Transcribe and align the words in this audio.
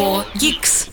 4 0.00 0.24
Geeks. 0.34 0.90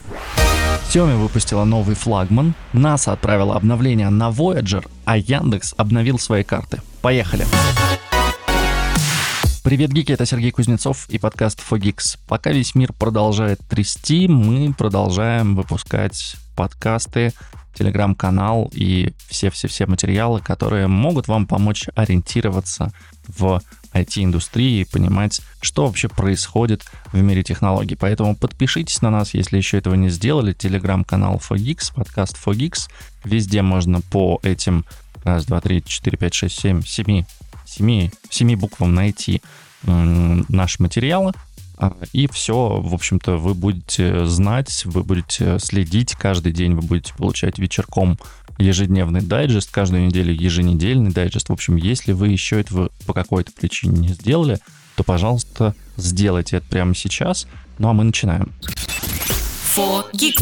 Xiaomi 0.89 1.15
выпустила 1.15 1.63
новый 1.63 1.95
флагман, 1.95 2.53
NASA 2.73 3.13
отправила 3.13 3.55
обновление 3.55 4.09
на 4.09 4.31
Voyager, 4.31 4.85
а 5.05 5.17
Яндекс 5.17 5.73
обновил 5.77 6.19
свои 6.19 6.43
карты. 6.43 6.81
Поехали! 7.01 7.45
Привет, 9.63 9.93
гики, 9.93 10.11
это 10.11 10.25
Сергей 10.25 10.51
Кузнецов 10.51 11.07
и 11.07 11.19
подкаст 11.19 11.61
Fogix. 11.61 12.17
Пока 12.27 12.51
весь 12.51 12.75
мир 12.75 12.91
продолжает 12.91 13.61
трясти, 13.69 14.27
мы 14.27 14.73
продолжаем 14.73 15.55
выпускать 15.55 16.35
подкасты, 16.57 17.31
телеграм-канал 17.75 18.69
и 18.73 19.13
все-все-все 19.29 19.85
материалы, 19.85 20.41
которые 20.41 20.87
могут 20.87 21.29
вам 21.29 21.47
помочь 21.47 21.87
ориентироваться 21.95 22.91
в 23.25 23.61
IT-индустрии 24.01 24.81
и 24.81 24.85
понимать, 24.85 25.41
что 25.61 25.85
вообще 25.85 26.07
происходит 26.09 26.83
в 27.11 27.21
мире 27.21 27.43
технологий. 27.43 27.95
Поэтому 27.95 28.35
подпишитесь 28.35 29.01
на 29.01 29.09
нас, 29.09 29.33
если 29.33 29.57
еще 29.57 29.77
этого 29.77 29.95
не 29.95 30.09
сделали. 30.09 30.53
Телеграм-канал 30.53 31.41
Fogix, 31.47 31.93
подкаст 31.93 32.37
Fogix. 32.43 32.89
Везде 33.23 33.61
можно 33.61 34.01
по 34.01 34.39
этим 34.43 34.85
раз, 35.23 35.45
два, 35.45 35.61
три, 35.61 35.83
четыре, 35.85 36.17
пять, 36.17 36.33
шесть, 36.33 36.59
семь, 36.59 36.81
семи, 36.83 37.25
семи, 37.65 38.11
семи 38.29 38.55
буквам 38.55 38.93
найти 38.93 39.41
наши 39.83 40.81
материалы. 40.81 41.33
А, 41.79 41.95
и 42.11 42.27
все, 42.27 42.81
в 42.81 42.93
общем-то, 42.93 43.37
вы 43.37 43.53
будете 43.53 44.25
знать, 44.25 44.83
вы 44.85 45.03
будете 45.03 45.59
следить, 45.59 46.13
каждый 46.13 46.51
день 46.51 46.73
вы 46.73 46.81
будете 46.81 47.13
получать 47.13 47.59
вечерком 47.59 48.17
ежедневный 48.57 49.21
дайджест, 49.21 49.71
каждую 49.71 50.05
неделю 50.05 50.33
еженедельный 50.33 51.11
дайджест. 51.11 51.49
В 51.49 51.53
общем, 51.53 51.75
если 51.75 52.11
вы 52.11 52.29
еще 52.29 52.59
этого 52.59 52.89
по 53.05 53.13
какой-то 53.13 53.51
причине 53.51 53.97
не 53.99 54.09
сделали, 54.09 54.59
то, 54.95 55.03
пожалуйста, 55.03 55.75
сделайте 55.95 56.57
это 56.57 56.67
прямо 56.67 56.95
сейчас. 56.95 57.47
Ну 57.77 57.89
а 57.89 57.93
мы 57.93 58.03
начинаем. 58.03 58.51
4 59.75 60.33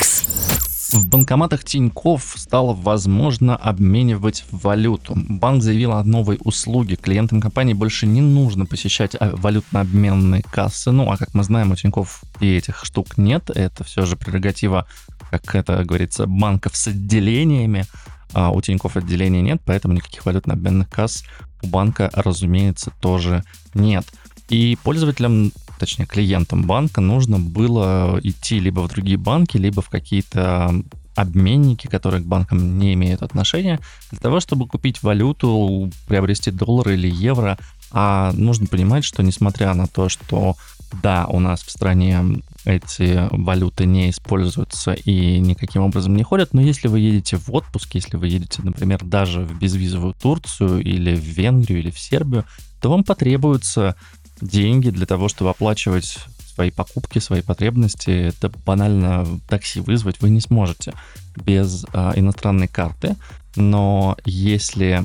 В 0.94 1.08
банкоматах 1.08 1.66
Тиньков 1.66 2.36
стало 2.38 2.74
возможно 2.74 3.58
обменивать 3.58 4.46
валюту. 4.50 5.14
Банк 5.16 5.62
заявил 5.62 5.92
о 5.92 6.04
новой 6.06 6.38
услуге. 6.40 6.96
Клиентам 6.96 7.42
компании 7.42 7.74
больше 7.74 8.08
не 8.08 8.22
нужно 8.22 8.66
посещать 8.66 9.16
а, 9.20 9.36
валютно-обменные 9.36 10.44
кассы. 10.50 10.92
Ну, 10.92 11.12
а 11.12 11.18
как 11.18 11.34
мы 11.34 11.44
знаем, 11.44 11.72
у 11.72 11.76
Тиньков 11.76 12.24
и 12.40 12.56
этих 12.56 12.86
штук 12.86 13.18
нет. 13.18 13.50
Это 13.50 13.84
все 13.84 14.06
же 14.06 14.16
прерогатива 14.16 14.88
как 15.30 15.56
это 15.56 15.84
говорится, 15.84 16.26
банков 16.28 16.76
с 16.76 16.88
отделениями. 16.88 17.86
А 18.34 18.52
у 18.52 18.62
Тинькофф 18.62 18.98
отделений 18.98 19.42
нет, 19.42 19.62
поэтому 19.66 19.94
никаких 19.94 20.26
валютно-обменных 20.26 20.90
касс 20.90 21.24
у 21.62 21.68
банка, 21.68 22.12
разумеется, 22.14 22.92
тоже 23.00 23.44
нет. 23.74 24.06
И 24.50 24.78
пользователям, 24.84 25.52
точнее 25.80 26.06
клиентам 26.06 26.64
банка 26.64 27.02
нужно 27.02 27.40
было 27.40 28.20
идти 28.24 28.60
либо 28.60 28.82
в 28.82 28.90
другие 28.90 29.18
банки, 29.18 29.58
либо 29.58 29.82
в 29.82 29.90
какие-то 29.90 30.84
обменники, 31.16 31.88
которые 31.88 32.22
к 32.22 32.26
банкам 32.28 32.78
не 32.78 32.94
имеют 32.94 33.24
отношения, 33.24 33.80
для 34.12 34.20
того, 34.20 34.40
чтобы 34.40 34.68
купить 34.68 35.02
валюту, 35.02 35.90
приобрести 36.08 36.52
доллары 36.52 36.96
или 36.96 37.10
евро. 37.10 37.58
А 37.92 38.34
нужно 38.34 38.68
понимать, 38.68 39.06
что 39.06 39.24
несмотря 39.24 39.74
на 39.74 39.88
то, 39.88 40.10
что 40.10 40.56
да, 41.02 41.26
у 41.28 41.40
нас 41.40 41.64
в 41.64 41.72
стране 41.72 42.22
эти 42.66 43.28
валюты 43.32 43.86
не 43.86 44.10
используются 44.10 44.94
и 44.94 45.40
никаким 45.40 45.84
образом 45.84 46.16
не 46.16 46.24
ходят, 46.24 46.54
но 46.54 46.62
если 46.62 46.88
вы 46.88 47.00
едете 47.00 47.38
в 47.38 47.54
отпуск, 47.54 47.94
если 47.94 48.18
вы 48.18 48.28
едете, 48.28 48.62
например, 48.64 49.04
даже 49.04 49.42
в 49.42 49.58
безвизовую 49.60 50.14
Турцию 50.14 50.82
или 50.82 51.16
в 51.16 51.24
Венгрию 51.24 51.80
или 51.80 51.92
в 51.92 52.00
Сербию, 52.00 52.46
то 52.82 52.90
вам 52.90 53.04
потребуются 53.04 53.96
деньги 54.42 54.90
для 54.90 55.06
того, 55.06 55.30
чтобы 55.30 55.52
оплачивать 55.52 56.18
свои 56.56 56.72
покупки, 56.72 57.20
свои 57.20 57.42
потребности. 57.42 58.10
Это 58.30 58.50
банально 58.66 59.28
такси 59.48 59.82
вызвать 59.82 60.22
вы 60.22 60.30
не 60.30 60.42
сможете 60.42 60.94
без 61.36 61.86
а, 61.94 62.14
иностранной 62.16 62.68
карты. 62.68 63.16
Но 63.58 64.18
если 64.26 65.02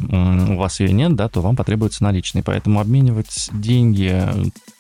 у 0.53 0.57
вас 0.57 0.81
ее 0.81 0.93
нет, 0.93 1.15
да, 1.15 1.29
то 1.29 1.41
вам 1.41 1.55
потребуются 1.55 2.03
наличные. 2.03 2.43
Поэтому 2.43 2.81
обменивать 2.81 3.49
деньги 3.53 4.27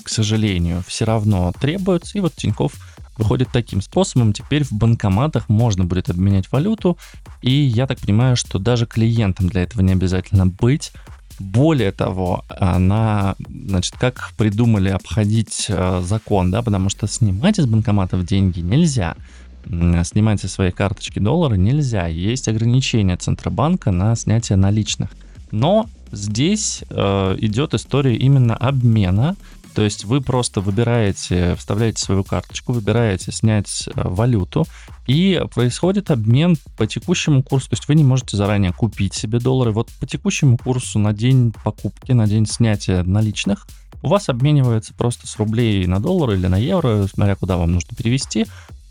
к 0.03 0.09
сожалению, 0.09 0.83
все 0.87 1.05
равно 1.05 1.53
требуется. 1.61 2.19
И 2.19 2.21
вот 2.21 2.34
Тиньков 2.34 2.73
выходит 3.17 3.49
таким 3.53 3.83
способом. 3.83 4.33
Теперь 4.33 4.65
в 4.65 4.73
банкоматах 4.73 5.49
можно 5.49 5.84
будет 5.84 6.11
обменять 6.11 6.50
валюту. 6.50 6.99
И 7.43 7.53
я 7.53 7.87
так 7.87 7.99
понимаю, 7.99 8.37
что 8.37 8.59
даже 8.59 8.87
клиентам 8.87 9.49
для 9.49 9.62
этого 9.62 9.83
не 9.83 9.93
обязательно 9.93 10.47
быть. 10.47 10.93
Более 11.41 11.91
того, 11.91 12.45
она, 12.51 13.34
значит, 13.49 13.95
как 13.99 14.33
придумали 14.37 14.91
обходить 14.91 15.67
э, 15.71 16.03
закон, 16.05 16.51
да, 16.51 16.61
потому 16.61 16.91
что 16.91 17.06
снимать 17.06 17.59
из 17.59 17.65
банкоматов 17.65 18.27
деньги 18.27 18.61
нельзя. 18.61 19.17
Снимать 19.65 20.41
со 20.41 20.49
своей 20.49 20.71
карточки 20.71 21.19
доллары 21.19 21.56
нельзя. 21.56 22.06
Есть 22.09 22.47
ограничения 22.49 23.17
Центробанка 23.17 23.91
на 23.91 24.15
снятие 24.17 24.56
наличных. 24.56 25.09
Но 25.50 25.89
здесь 26.12 26.84
э, 26.91 27.37
идет 27.39 27.73
история 27.73 28.17
именно 28.17 28.55
обмена 28.55 29.34
то 29.75 29.82
есть 29.82 30.04
вы 30.04 30.20
просто 30.20 30.60
выбираете, 30.60 31.54
вставляете 31.56 32.03
свою 32.03 32.25
карточку, 32.25 32.72
выбираете 32.72 33.31
снять 33.32 33.88
э, 33.88 33.92
валюту, 33.94 34.66
и 35.06 35.41
происходит 35.54 36.10
обмен 36.10 36.56
по 36.76 36.86
текущему 36.86 37.42
курсу. 37.42 37.70
То 37.70 37.75
есть 37.75 37.88
вы 37.88 37.94
не 37.94 38.04
можете 38.04 38.36
заранее 38.36 38.72
купить 38.72 39.14
себе 39.14 39.38
доллары. 39.38 39.72
Вот 39.72 39.88
по 40.00 40.06
текущему 40.06 40.58
курсу 40.58 40.98
на 40.98 41.12
день 41.12 41.53
покупки, 41.64 42.12
на 42.12 42.26
день 42.26 42.47
снятия 42.47 43.03
наличных 43.03 43.66
у 44.03 44.08
вас 44.08 44.28
обменивается 44.28 44.94
просто 44.94 45.26
с 45.26 45.36
рублей 45.36 45.87
на 45.87 46.00
доллары 46.00 46.37
или 46.37 46.47
на 46.47 46.56
евро, 46.56 47.06
смотря 47.06 47.37
куда 47.37 47.56
вам 47.56 47.72
нужно 47.72 47.97
перевести. 47.97 48.47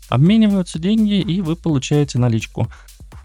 Обмениваются 0.08 0.78
деньги, 0.78 1.20
и 1.20 1.40
вы 1.40 1.56
получаете 1.56 2.18
наличку. 2.18 2.68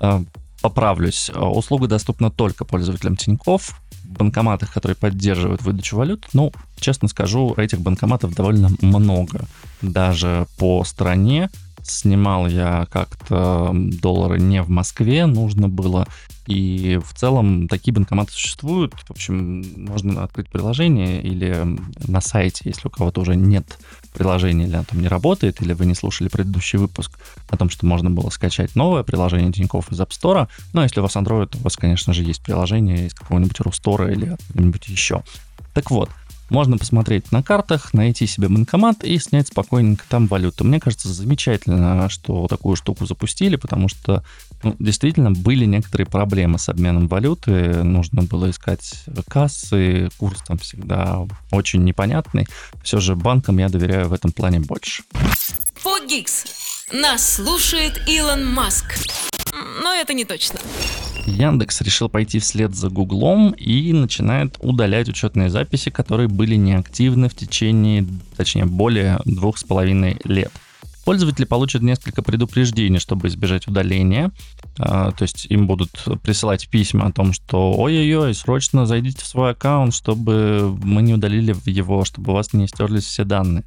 Э, 0.02 0.24
поправлюсь, 0.62 1.30
э, 1.34 1.40
услуга 1.40 1.88
доступна 1.88 2.32
только 2.32 2.66
пользователям 2.66 3.16
Тинькофф 3.16 3.80
банкоматах, 4.18 4.74
которые 4.74 4.96
поддерживают 4.96 5.62
выдачу 5.62 5.98
валют, 5.98 6.28
ну, 6.34 6.52
честно 6.80 7.08
скажу, 7.08 7.54
этих 7.58 7.82
банкоматов 7.82 8.34
довольно 8.36 8.70
много. 8.82 9.46
Даже 9.82 10.48
по 10.58 10.84
стране 10.84 11.50
снимал 11.84 12.48
я 12.48 12.88
как-то 12.92 13.72
доллары 13.74 14.40
не 14.40 14.62
в 14.62 14.70
Москве, 14.70 15.26
нужно 15.26 15.70
было. 15.70 16.08
И 16.48 17.00
в 17.04 17.14
целом 17.14 17.68
такие 17.68 17.94
банкоматы 17.94 18.32
существуют. 18.32 18.94
В 18.94 19.12
общем, 19.12 19.64
можно 19.76 20.24
открыть 20.24 20.50
приложение 20.50 21.22
или 21.22 21.78
на 22.08 22.22
сайте, 22.22 22.64
если 22.66 22.88
у 22.88 22.92
кого-то 22.92 23.22
уже 23.22 23.36
нет 23.36 23.78
приложения 24.16 24.66
или 24.66 24.76
оно 24.76 24.84
там 24.84 25.02
не 25.02 25.08
работает, 25.08 25.62
или 25.62 25.74
вы 25.74 25.86
не 25.86 25.94
слушали 25.94 26.30
предыдущий 26.30 26.80
выпуск 26.80 27.12
о 27.50 27.58
том, 27.58 27.70
что 27.70 27.86
можно 27.86 28.10
было 28.10 28.30
скачать 28.30 28.76
новое 28.76 29.04
приложение 29.04 29.52
Тинькофф 29.52 29.92
из 29.92 30.00
App 30.00 30.10
Store. 30.10 30.48
Ну, 30.74 30.82
а 30.82 30.84
если 30.84 31.00
у 31.00 31.04
вас 31.04 31.16
Android, 31.16 31.56
у 31.60 31.64
вас, 31.64 31.76
конечно 31.78 32.14
же, 32.14 32.24
есть 32.24 32.42
приложение 32.42 33.08
из 33.08 33.14
какого-нибудь 33.14 33.60
Рустора 33.60 34.12
или 34.12 34.30
откуда-нибудь 34.30 34.88
еще. 34.88 35.24
Так 35.74 35.92
вот, 35.92 36.10
можно 36.50 36.78
посмотреть 36.78 37.32
на 37.32 37.42
картах, 37.42 37.94
найти 37.94 38.28
себе 38.28 38.50
банкомат 38.50 39.04
и 39.04 39.18
снять 39.20 39.48
спокойненько 39.48 40.06
там 40.08 40.28
валюту. 40.28 40.64
Мне 40.64 40.80
кажется, 40.80 41.10
замечательно, 41.10 42.10
что 42.10 42.48
такую 42.48 42.76
штуку 42.76 43.06
запустили, 43.06 43.56
потому 43.56 43.88
что 43.88 44.24
ну, 44.64 44.76
действительно 44.80 45.32
были 45.32 45.66
некоторые 45.66 46.08
проблемы 46.08 46.60
с 46.60 46.70
обменом 46.70 47.08
валюты. 47.08 47.84
Нужно 47.84 48.24
было 48.24 48.50
искать 48.50 49.06
кассы, 49.28 50.10
курс 50.18 50.42
там 50.48 50.58
всегда 50.58 51.26
очень 51.52 51.84
непонятный. 51.84 52.48
Все 52.84 53.00
же 53.00 53.16
банкам 53.16 53.58
я 53.58 53.70
доверяю 53.70 54.10
в 54.10 54.14
этом 54.14 54.32
плане 54.32 54.60
больше. 54.60 55.04
Фогикс. 55.76 56.46
Нас 56.94 57.36
слушает 57.36 58.02
Илон 58.08 58.46
Маск. 58.46 58.96
Но 59.82 59.94
это 59.94 60.14
не 60.14 60.26
точно. 60.26 60.60
Яндекс 61.26 61.82
решил 61.82 62.10
пойти 62.10 62.40
вслед 62.40 62.76
за 62.76 62.90
Гуглом 62.90 63.52
и 63.52 63.94
начинает 63.94 64.58
удалять 64.60 65.10
учетные 65.10 65.50
записи, 65.50 65.90
которые 65.90 66.28
были 66.28 66.56
неактивны 66.56 67.30
в 67.30 67.36
течение, 67.36 68.06
точнее, 68.38 68.66
более 68.66 69.20
двух 69.26 69.58
с 69.58 69.64
половиной 69.64 70.18
лет. 70.24 70.52
Пользователи 71.06 71.46
получат 71.46 71.84
несколько 71.84 72.24
предупреждений, 72.24 72.98
чтобы 72.98 73.28
избежать 73.28 73.68
удаления. 73.68 74.32
А, 74.80 75.12
то 75.12 75.22
есть 75.22 75.46
им 75.50 75.68
будут 75.68 76.04
присылать 76.24 76.68
письма 76.68 77.06
о 77.06 77.12
том, 77.12 77.32
что 77.32 77.74
ой-ой-ой, 77.74 78.34
срочно 78.34 78.88
зайдите 78.88 79.22
в 79.22 79.28
свой 79.28 79.52
аккаунт, 79.52 79.94
чтобы 79.94 80.76
мы 80.84 81.04
не 81.04 81.14
удалили 81.14 81.56
его, 81.66 82.06
чтобы 82.06 82.32
у 82.32 82.36
вас 82.36 82.54
не 82.54 82.68
стерлись 82.68 83.06
все 83.06 83.24
данные. 83.24 83.64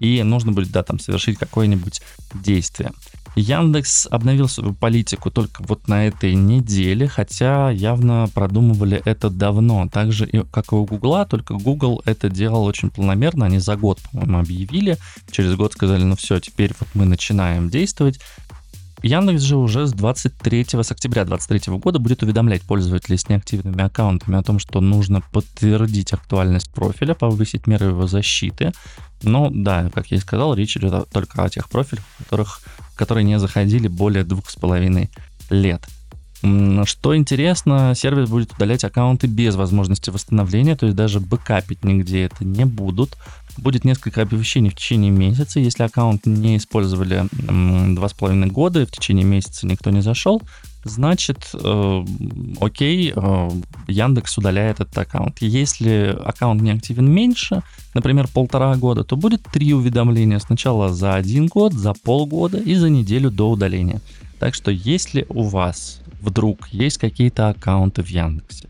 И 0.00 0.20
нужно 0.24 0.50
будет, 0.50 0.72
да, 0.72 0.82
там 0.82 0.98
совершить 0.98 1.38
какое-нибудь 1.38 2.02
действие. 2.34 2.90
Яндекс 3.34 4.06
обновил 4.10 4.48
свою 4.48 4.74
политику 4.74 5.30
только 5.30 5.62
вот 5.66 5.88
на 5.88 6.06
этой 6.06 6.34
неделе, 6.34 7.08
хотя 7.08 7.70
явно 7.70 8.28
продумывали 8.34 9.00
это 9.04 9.30
давно. 9.30 9.88
Так 9.90 10.12
же, 10.12 10.26
как 10.50 10.72
и 10.72 10.74
у 10.74 10.84
Гугла, 10.84 11.24
только 11.24 11.54
Google 11.54 12.02
это 12.04 12.28
делал 12.28 12.64
очень 12.64 12.90
планомерно. 12.90 13.46
Они 13.46 13.58
за 13.58 13.76
год, 13.76 14.00
по-моему, 14.12 14.40
объявили. 14.40 14.98
Через 15.30 15.54
год 15.56 15.72
сказали, 15.72 16.04
ну 16.04 16.16
все, 16.16 16.40
теперь 16.40 16.72
вот 16.78 16.88
мы 16.94 17.06
начинаем 17.06 17.70
действовать. 17.70 18.20
Яндекс 19.02 19.42
же 19.42 19.56
уже 19.56 19.86
с 19.86 19.92
23 19.92 20.64
с 20.64 20.92
октября 20.92 21.24
2023 21.24 21.76
года 21.78 21.98
будет 21.98 22.22
уведомлять 22.22 22.62
пользователей 22.62 23.18
с 23.18 23.28
неактивными 23.28 23.82
аккаунтами 23.82 24.38
о 24.38 24.42
том, 24.42 24.60
что 24.60 24.80
нужно 24.80 25.22
подтвердить 25.32 26.12
актуальность 26.12 26.70
профиля, 26.72 27.14
повысить 27.14 27.66
меры 27.66 27.86
его 27.86 28.06
защиты. 28.06 28.72
Но 29.24 29.50
да, 29.52 29.90
как 29.92 30.08
я 30.12 30.18
и 30.18 30.20
сказал, 30.20 30.54
речь 30.54 30.76
идет 30.76 31.08
только 31.10 31.42
о 31.42 31.48
тех 31.48 31.68
профилях, 31.68 32.04
которых, 32.18 32.60
которые 32.94 33.24
не 33.24 33.38
заходили 33.38 33.88
более 33.88 34.24
двух 34.24 34.50
с 34.50 34.56
половиной 34.56 35.10
лет. 35.50 35.82
Что 36.84 37.16
интересно, 37.16 37.94
сервис 37.94 38.28
будет 38.28 38.52
удалять 38.52 38.82
аккаунты 38.82 39.28
без 39.28 39.54
возможности 39.54 40.10
восстановления, 40.10 40.74
то 40.74 40.86
есть 40.86 40.96
даже 40.96 41.20
бэкапить 41.20 41.84
нигде 41.84 42.24
это 42.24 42.44
не 42.44 42.64
будут. 42.64 43.16
Будет 43.58 43.84
несколько 43.84 44.22
оповещений 44.22 44.70
в 44.70 44.74
течение 44.74 45.10
месяца. 45.10 45.60
Если 45.60 45.82
аккаунт 45.82 46.26
не 46.26 46.56
использовали 46.56 47.26
два 47.94 48.08
с 48.08 48.12
половиной 48.12 48.48
года, 48.48 48.86
в 48.86 48.90
течение 48.90 49.24
месяца 49.24 49.66
никто 49.66 49.90
не 49.90 50.00
зашел, 50.00 50.42
значит, 50.84 51.50
э, 51.54 52.04
окей, 52.60 53.12
э, 53.14 53.50
Яндекс 53.88 54.38
удаляет 54.38 54.80
этот 54.80 54.96
аккаунт. 54.96 55.38
Если 55.40 56.16
аккаунт 56.24 56.62
не 56.62 56.70
активен 56.70 57.10
меньше, 57.10 57.62
например, 57.94 58.26
полтора 58.28 58.74
года, 58.76 59.04
то 59.04 59.16
будет 59.16 59.42
три 59.44 59.74
уведомления. 59.74 60.38
Сначала 60.38 60.92
за 60.92 61.14
один 61.14 61.46
год, 61.46 61.72
за 61.72 61.92
полгода 61.94 62.58
и 62.58 62.74
за 62.74 62.88
неделю 62.88 63.30
до 63.30 63.50
удаления. 63.50 64.00
Так 64.38 64.54
что 64.54 64.70
если 64.70 65.26
у 65.28 65.42
вас 65.44 66.00
вдруг 66.20 66.68
есть 66.68 66.98
какие-то 66.98 67.48
аккаунты 67.48 68.02
в 68.02 68.08
Яндексе, 68.08 68.68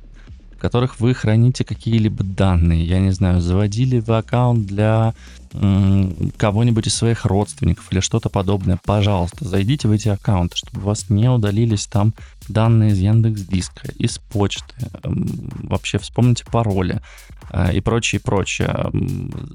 в 0.62 0.64
которых 0.64 1.00
вы 1.00 1.12
храните 1.12 1.64
какие-либо 1.64 2.22
данные, 2.22 2.84
я 2.84 3.00
не 3.00 3.10
знаю, 3.10 3.40
заводили 3.40 3.98
вы 3.98 4.18
аккаунт 4.18 4.64
для 4.64 5.12
кого-нибудь 5.52 6.86
из 6.86 6.94
своих 6.94 7.26
родственников 7.26 7.92
или 7.92 8.00
что-то 8.00 8.28
подобное, 8.28 8.78
пожалуйста, 8.84 9.46
зайдите 9.46 9.88
в 9.88 9.92
эти 9.92 10.08
аккаунты, 10.08 10.56
чтобы 10.56 10.80
у 10.80 10.86
вас 10.86 11.10
не 11.10 11.28
удалились 11.28 11.86
там 11.86 12.14
данные 12.48 12.92
из 12.92 12.98
Яндекс 12.98 13.42
Диска, 13.42 13.88
из 13.98 14.18
почты, 14.18 14.74
вообще 15.02 15.98
вспомните 15.98 16.44
пароли 16.50 17.00
а, 17.50 17.70
и 17.70 17.80
прочее, 17.80 18.20
прочее. 18.20 18.90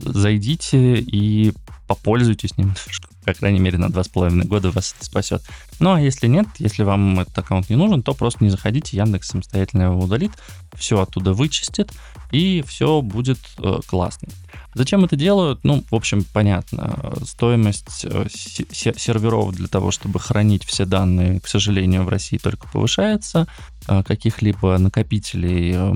Зайдите 0.01 0.99
и 0.99 1.53
попользуйтесь 1.87 2.57
немножко 2.57 3.07
по 3.27 3.33
крайней 3.33 3.59
мере, 3.59 3.77
на 3.77 3.87
2,5 3.87 4.47
года 4.47 4.71
вас 4.71 4.95
это 4.95 5.05
спасет. 5.05 5.41
Ну, 5.79 5.93
а 5.93 5.99
если 5.99 6.27
нет, 6.27 6.47
если 6.59 6.83
вам 6.83 7.19
этот 7.19 7.37
аккаунт 7.37 7.69
не 7.69 7.75
нужен, 7.75 8.01
то 8.01 8.13
просто 8.13 8.41
не 8.41 8.49
заходите, 8.49 8.95
Яндекс 8.95 9.27
самостоятельно 9.27 9.83
его 9.83 9.99
удалит, 9.99 10.31
все 10.75 11.01
оттуда 11.01 11.33
вычистит, 11.33 11.91
и 12.31 12.63
все 12.65 13.01
будет 13.01 13.39
э, 13.57 13.79
классно. 13.85 14.29
Зачем 14.73 15.05
это 15.05 15.15
делают? 15.15 15.63
Ну, 15.63 15.83
в 15.89 15.95
общем, 15.95 16.25
понятно. 16.33 17.13
Стоимость 17.23 18.05
э, 18.05 18.27
серверов 18.29 19.53
для 19.53 19.67
того, 19.67 19.91
чтобы 19.91 20.19
хранить 20.19 20.63
все 20.65 20.85
данные, 20.85 21.39
к 21.39 21.47
сожалению, 21.47 22.03
в 22.03 22.09
России 22.09 22.37
только 22.37 22.67
повышается. 22.67 23.47
А 23.87 24.03
каких-либо 24.03 24.77
накопителей 24.77 25.71
э, 25.73 25.93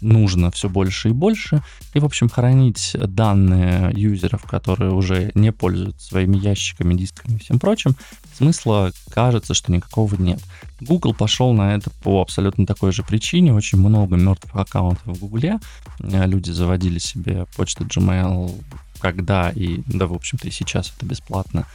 нужно 0.00 0.50
все 0.52 0.68
больше 0.68 1.08
и 1.08 1.12
больше. 1.12 1.62
И, 1.92 1.98
в 1.98 2.04
общем, 2.04 2.28
хранить 2.28 2.94
данные 2.94 3.92
юзеров, 3.94 4.44
которые 4.44 4.92
уже 4.92 5.32
не 5.34 5.50
пользуются 5.50 6.06
своими 6.06 6.36
ящиками, 6.36 6.94
дисками 6.94 7.34
и 7.34 7.38
всем 7.38 7.58
прочим, 7.58 7.96
смысла 8.36 8.92
кажется, 9.10 9.54
что 9.54 9.72
никакого 9.72 10.14
нет. 10.16 10.40
Google 10.80 11.14
пошел 11.14 11.52
на 11.52 11.74
это 11.74 11.90
по 12.02 12.22
абсолютно 12.22 12.66
такой 12.66 12.92
же 12.92 13.02
причине. 13.02 13.54
Очень 13.54 13.78
много 13.78 14.16
мертвых 14.16 14.54
аккаунтов 14.56 15.06
в 15.06 15.18
Google. 15.20 15.60
Э, 16.00 16.26
люди 16.26 16.50
заводили 16.50 16.98
себе 16.98 17.46
почту 17.56 17.84
Gmail 17.84 18.52
когда 19.00 19.50
и, 19.50 19.82
да, 19.86 20.06
в 20.06 20.12
общем-то, 20.12 20.46
и 20.46 20.50
сейчас 20.50 20.92
это 20.96 21.06
бесплатно. 21.06 21.66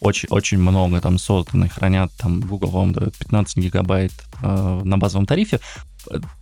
Очень, 0.00 0.28
очень 0.30 0.58
много 0.58 1.00
там 1.00 1.18
созданы, 1.18 1.68
хранят 1.68 2.12
там 2.16 2.40
Google 2.40 2.70
вам 2.70 2.92
дает 2.92 3.16
15 3.16 3.58
гигабайт 3.58 4.12
э, 4.42 4.80
на 4.84 4.98
базовом 4.98 5.26
тарифе 5.26 5.60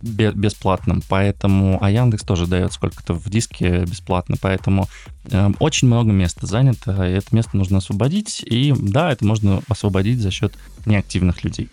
бесплатном, 0.01 1.01
поэтому, 1.07 1.77
а 1.81 1.89
Яндекс 1.89 2.23
тоже 2.23 2.47
дает 2.47 2.73
сколько-то 2.73 3.13
в 3.13 3.29
диске 3.29 3.85
бесплатно, 3.85 4.35
поэтому 4.39 4.87
э, 5.25 5.51
очень 5.59 5.87
много 5.87 6.11
места 6.11 6.45
занято, 6.47 7.07
и 7.07 7.13
это 7.13 7.35
место 7.35 7.57
нужно 7.57 7.77
освободить, 7.77 8.43
и 8.45 8.73
да, 8.77 9.11
это 9.11 9.25
можно 9.25 9.61
освободить 9.67 10.19
за 10.19 10.31
счет 10.31 10.53
неактивных 10.85 11.43
людей. 11.43 11.69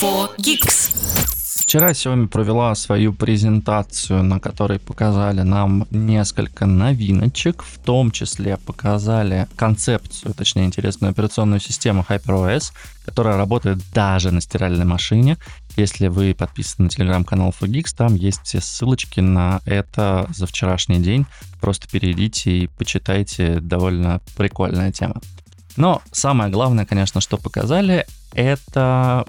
4Geeks. 0.00 1.39
Вчера 1.60 1.90
Xiaomi 1.90 2.26
провела 2.26 2.74
свою 2.74 3.12
презентацию, 3.12 4.22
на 4.22 4.40
которой 4.40 4.78
показали 4.78 5.42
нам 5.42 5.86
несколько 5.90 6.64
новиночек, 6.64 7.62
в 7.62 7.78
том 7.78 8.10
числе 8.10 8.56
показали 8.56 9.46
концепцию, 9.56 10.32
точнее 10.34 10.64
интересную 10.64 11.10
операционную 11.10 11.60
систему 11.60 12.04
HyperOS, 12.08 12.72
которая 13.04 13.36
работает 13.36 13.78
даже 13.92 14.30
на 14.30 14.40
стиральной 14.40 14.86
машине. 14.86 15.36
Если 15.76 16.08
вы 16.08 16.34
подписаны 16.34 16.84
на 16.84 16.90
телеграм-канал 16.90 17.54
Fogix, 17.60 17.94
там 17.94 18.14
есть 18.14 18.40
все 18.44 18.62
ссылочки 18.62 19.20
на 19.20 19.60
это 19.66 20.26
за 20.34 20.46
вчерашний 20.46 20.98
день. 20.98 21.26
Просто 21.60 21.86
перейдите 21.88 22.50
и 22.50 22.66
почитайте, 22.68 23.60
довольно 23.60 24.22
прикольная 24.34 24.92
тема. 24.92 25.20
Но 25.76 26.00
самое 26.10 26.50
главное, 26.50 26.86
конечно, 26.86 27.20
что 27.20 27.36
показали, 27.36 28.06
это 28.32 29.26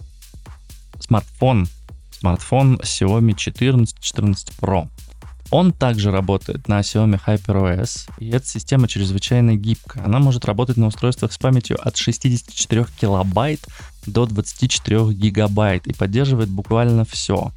смартфон 1.01 1.68
смартфон 2.21 2.79
Xiaomi 2.83 3.35
14, 3.35 4.00
14 4.00 4.50
Pro. 4.59 4.88
Он 5.50 5.73
также 5.73 6.12
работает 6.12 6.68
на 6.69 6.79
Xiaomi 6.79 7.19
HyperOS, 7.25 8.09
и 8.19 8.29
эта 8.29 8.47
система 8.47 8.88
чрезвычайно 8.88 9.56
гибкая. 9.56 10.06
Она 10.06 10.19
может 10.19 10.45
работать 10.45 10.77
на 10.77 10.88
устройствах 10.88 11.33
с 11.33 11.38
памятью 11.38 11.77
от 11.85 11.97
64 11.97 12.85
килобайт 13.00 13.68
до 14.06 14.25
24 14.25 15.12
гигабайт 15.12 15.88
и 15.88 15.94
поддерживает 15.94 16.50
буквально 16.50 17.03
все. 17.06 17.51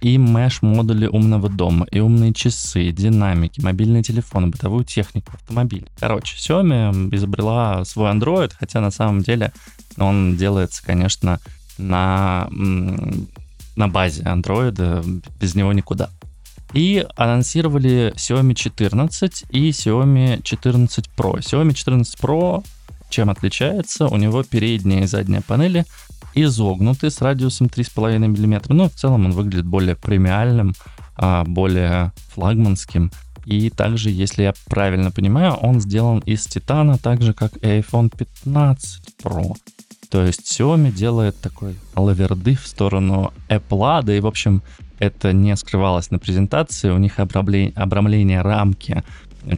И 0.00 0.18
меш-модули 0.18 1.06
умного 1.06 1.48
дома, 1.48 1.86
и 1.90 2.00
умные 2.00 2.32
часы, 2.32 2.90
динамики, 2.90 3.60
мобильные 3.60 4.02
телефоны, 4.02 4.48
бытовую 4.48 4.84
технику, 4.84 5.32
автомобиль. 5.34 5.88
Короче, 6.00 6.36
Xiaomi 6.36 7.14
изобрела 7.14 7.84
свой 7.84 8.10
Android, 8.10 8.52
хотя 8.58 8.80
на 8.80 8.90
самом 8.90 9.20
деле 9.20 9.52
он 9.98 10.36
делается, 10.36 10.82
конечно, 10.84 11.38
на 11.78 12.48
на 13.76 13.88
базе 13.88 14.22
Android, 14.22 15.22
без 15.38 15.54
него 15.54 15.72
никуда. 15.72 16.10
И 16.72 17.06
анонсировали 17.16 18.12
Xiaomi 18.16 18.54
14 18.54 19.44
и 19.50 19.70
Xiaomi 19.70 20.42
14 20.42 21.10
Pro. 21.16 21.38
Xiaomi 21.38 21.72
14 21.72 22.18
Pro 22.18 22.64
чем 23.08 23.30
отличается? 23.30 24.08
У 24.08 24.16
него 24.16 24.42
передняя 24.42 25.04
и 25.04 25.06
задняя 25.06 25.40
панели 25.40 25.84
изогнуты 26.34 27.10
с 27.10 27.20
радиусом 27.20 27.68
3,5 27.68 28.18
мм. 28.18 28.74
Но 28.74 28.88
в 28.88 28.92
целом 28.92 29.26
он 29.26 29.32
выглядит 29.32 29.64
более 29.64 29.96
премиальным, 29.96 30.74
а, 31.16 31.44
более 31.44 32.12
флагманским. 32.34 33.10
И 33.46 33.70
также, 33.70 34.10
если 34.10 34.42
я 34.42 34.54
правильно 34.66 35.10
понимаю, 35.10 35.52
он 35.54 35.80
сделан 35.80 36.18
из 36.18 36.46
титана, 36.46 36.98
так 36.98 37.22
же 37.22 37.32
как 37.32 37.56
и 37.58 37.66
iPhone 37.78 38.10
15 38.14 39.02
Pro. 39.22 39.56
То 40.10 40.24
есть 40.24 40.42
Xiaomi 40.42 40.92
делает 40.92 41.40
такой 41.40 41.76
лаверды 41.94 42.56
в 42.56 42.66
сторону 42.66 43.32
Apple, 43.48 44.02
да 44.02 44.16
и, 44.16 44.20
в 44.20 44.26
общем, 44.26 44.62
это 44.98 45.32
не 45.32 45.54
скрывалось 45.56 46.10
на 46.10 46.18
презентации. 46.18 46.90
У 46.90 46.98
них 46.98 47.18
обрамление, 47.18 47.72
обрамление 47.74 48.42
рамки 48.42 49.02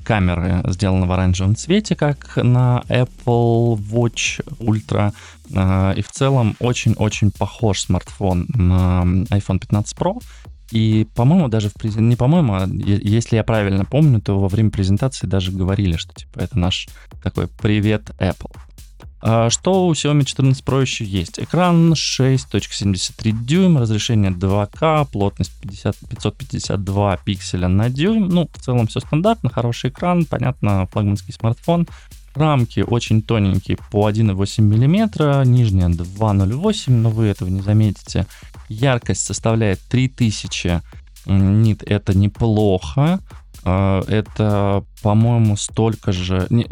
камеры 0.04 0.62
сделано 0.66 1.06
в 1.06 1.12
оранжевом 1.12 1.56
цвете, 1.56 1.96
как 1.96 2.36
на 2.36 2.82
Apple 2.88 3.76
Watch 3.76 4.44
Ultra. 4.60 5.12
А, 5.54 5.92
и 5.92 6.02
в 6.02 6.10
целом 6.10 6.56
очень-очень 6.60 7.30
похож 7.30 7.80
смартфон 7.80 8.46
на 8.48 9.02
iPhone 9.30 9.58
15 9.58 9.96
Pro. 9.96 10.22
И, 10.70 11.06
по-моему, 11.14 11.48
даже 11.48 11.70
в 11.70 11.74
презентации, 11.74 12.04
не 12.04 12.16
по-моему, 12.16 12.54
а 12.54 12.66
если 12.66 13.36
я 13.36 13.44
правильно 13.44 13.86
помню, 13.86 14.20
то 14.20 14.38
во 14.38 14.48
время 14.48 14.70
презентации 14.70 15.26
даже 15.26 15.50
говорили, 15.50 15.96
что 15.96 16.12
типа 16.14 16.40
это 16.40 16.58
наш 16.58 16.88
такой 17.22 17.48
привет 17.48 18.10
Apple. 18.18 18.54
А 19.20 19.50
что 19.50 19.86
у 19.86 19.92
Xiaomi 19.92 20.24
14 20.24 20.62
Pro 20.62 20.80
еще 20.80 21.04
есть? 21.04 21.40
Экран 21.40 21.92
6.73 21.92 23.32
дюйм, 23.32 23.78
разрешение 23.78 24.30
2К, 24.30 25.08
плотность 25.10 25.52
50, 25.60 25.96
552 26.08 27.16
пикселя 27.18 27.68
на 27.68 27.90
дюйм. 27.90 28.28
Ну, 28.28 28.48
в 28.52 28.58
целом 28.60 28.86
все 28.86 29.00
стандартно, 29.00 29.50
хороший 29.50 29.90
экран, 29.90 30.24
понятно, 30.24 30.86
флагманский 30.92 31.34
смартфон. 31.34 31.88
Рамки 32.34 32.80
очень 32.80 33.22
тоненькие, 33.22 33.78
по 33.90 34.08
1,8 34.08 34.62
мм, 34.62 35.44
нижняя 35.48 35.88
2,08, 35.88 36.90
но 36.92 37.10
вы 37.10 37.26
этого 37.26 37.48
не 37.48 37.60
заметите. 37.60 38.26
Яркость 38.68 39.24
составляет 39.24 39.80
3000 39.88 40.82
нит, 41.26 41.82
это 41.84 42.16
неплохо. 42.16 43.18
А, 43.64 44.02
это, 44.06 44.84
по-моему, 45.02 45.56
столько 45.56 46.12
же... 46.12 46.46
Не, 46.50 46.64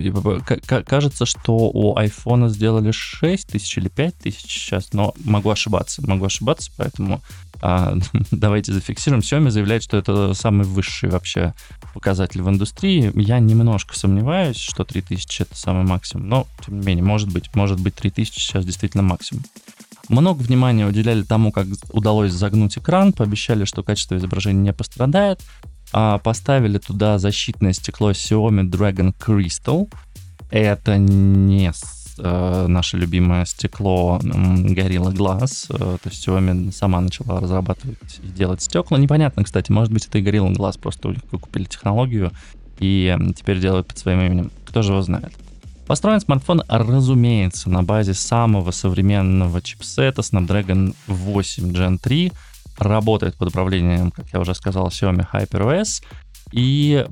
кажется, 0.84 1.26
что 1.26 1.70
у 1.72 1.96
iPhone 1.96 2.48
сделали 2.48 2.90
6 2.90 3.48
тысяч 3.48 3.76
или 3.78 3.88
5 3.88 4.14
тысяч 4.16 4.50
сейчас, 4.50 4.92
но 4.92 5.14
могу 5.24 5.50
ошибаться, 5.50 6.06
могу 6.06 6.26
ошибаться, 6.26 6.70
поэтому 6.76 7.20
а, 7.60 7.96
давайте 8.30 8.72
зафиксируем. 8.72 9.22
Xiaomi 9.22 9.50
заявляет, 9.50 9.82
что 9.82 9.96
это 9.96 10.34
самый 10.34 10.64
высший 10.64 11.10
вообще 11.10 11.54
показатель 11.94 12.42
в 12.42 12.48
индустрии. 12.48 13.10
Я 13.14 13.38
немножко 13.38 13.98
сомневаюсь, 13.98 14.58
что 14.58 14.84
3000 14.84 15.42
это 15.42 15.56
самый 15.56 15.84
максимум, 15.84 16.28
но, 16.28 16.46
тем 16.64 16.80
не 16.80 16.86
менее, 16.86 17.04
может 17.04 17.32
быть, 17.32 17.54
может 17.54 17.80
быть 17.80 17.94
3000 17.94 18.38
сейчас 18.38 18.64
действительно 18.64 19.02
максимум. 19.02 19.44
Много 20.08 20.42
внимания 20.42 20.86
уделяли 20.86 21.22
тому, 21.22 21.50
как 21.50 21.66
удалось 21.90 22.32
загнуть 22.32 22.78
экран, 22.78 23.12
пообещали, 23.12 23.64
что 23.64 23.82
качество 23.82 24.16
изображения 24.16 24.60
не 24.60 24.72
пострадает, 24.72 25.40
а 25.92 26.18
поставили 26.18 26.78
туда 26.78 27.18
защитное 27.18 27.72
стекло 27.72 28.10
Xiaomi 28.10 28.68
Dragon 28.68 29.14
Crystal. 29.18 29.92
Это 30.50 30.96
не 30.98 31.72
э, 32.18 32.66
наше 32.68 32.96
любимое 32.96 33.44
стекло 33.44 34.18
Gorilla 34.22 35.12
Glass. 35.12 35.66
Э, 35.70 35.98
то 36.02 36.08
есть 36.08 36.26
Xiaomi 36.26 36.72
сама 36.72 37.00
начала 37.00 37.40
разрабатывать 37.40 38.20
и 38.22 38.26
делать 38.28 38.62
стекла. 38.62 38.98
Непонятно, 38.98 39.44
кстати, 39.44 39.70
может 39.70 39.92
быть, 39.92 40.06
это 40.06 40.18
и 40.18 40.22
Gorilla 40.22 40.52
Glass, 40.52 40.78
просто 40.78 41.14
купили 41.30 41.64
технологию 41.64 42.32
и 42.78 43.16
теперь 43.36 43.60
делают 43.60 43.86
под 43.86 43.98
своим 43.98 44.20
именем. 44.20 44.50
Кто 44.64 44.82
же 44.82 44.92
его 44.92 45.02
знает. 45.02 45.32
Построен 45.86 46.20
смартфон, 46.20 46.64
разумеется, 46.68 47.70
на 47.70 47.84
базе 47.84 48.12
самого 48.12 48.72
современного 48.72 49.62
чипсета 49.62 50.20
Snapdragon 50.20 50.96
8 51.06 51.70
Gen 51.70 51.98
3. 51.98 52.32
Работает 52.78 53.36
под 53.36 53.48
управлением, 53.48 54.10
как 54.10 54.26
я 54.32 54.40
уже 54.40 54.54
сказал, 54.54 54.88
Xiaomi 54.88 55.26
HyperOS. 55.32 56.02
И 56.52 57.06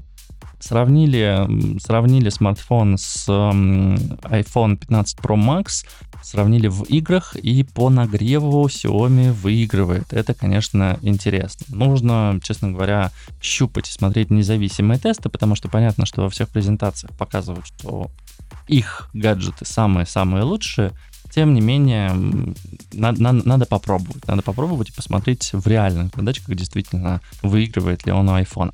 сравнили, 0.61 1.79
сравнили 1.81 2.31
смартфон 2.31 2.97
с 2.97 3.29
iPhone 3.29 4.77
15 4.77 5.19
Pro 5.19 5.37
Max, 5.37 5.87
сравнили 6.23 6.69
в 6.69 6.85
играх, 6.85 7.37
и 7.37 7.63
по 7.65 7.91
нагреву 7.91 8.67
Xiaomi 8.67 9.33
выигрывает. 9.33 10.13
Это, 10.13 10.33
конечно, 10.35 10.99
интересно. 11.03 11.67
Нужно, 11.69 12.41
честно 12.43 12.73
говоря, 12.73 13.11
щупать 13.43 13.89
и 13.89 13.93
смотреть 13.93 14.31
независимые 14.31 14.99
тесты, 14.99 15.29
потому 15.29 15.55
что 15.55 15.69
понятно, 15.69 16.07
что 16.07 16.23
во 16.23 16.31
всех 16.31 16.49
презентациях 16.49 17.13
показывают, 17.17 17.67
что 17.67 18.11
их 18.67 19.11
гаджеты 19.13 19.67
самые-самые 19.67 20.45
лучшие, 20.45 20.93
тем 21.35 21.53
не 21.53 21.61
менее, 21.61 22.13
надо, 22.93 23.21
надо, 23.21 23.49
надо 23.49 23.67
попробовать. 23.67 24.27
Надо 24.29 24.43
попробовать 24.43 24.91
и 24.91 24.93
посмотреть 24.93 25.51
в 25.53 25.67
реальных 25.67 26.15
задачках, 26.15 26.55
действительно 26.55 27.21
выигрывает 27.43 28.07
ли 28.07 28.13
он 28.13 28.29
у 28.29 28.39
iPhone. 28.39 28.73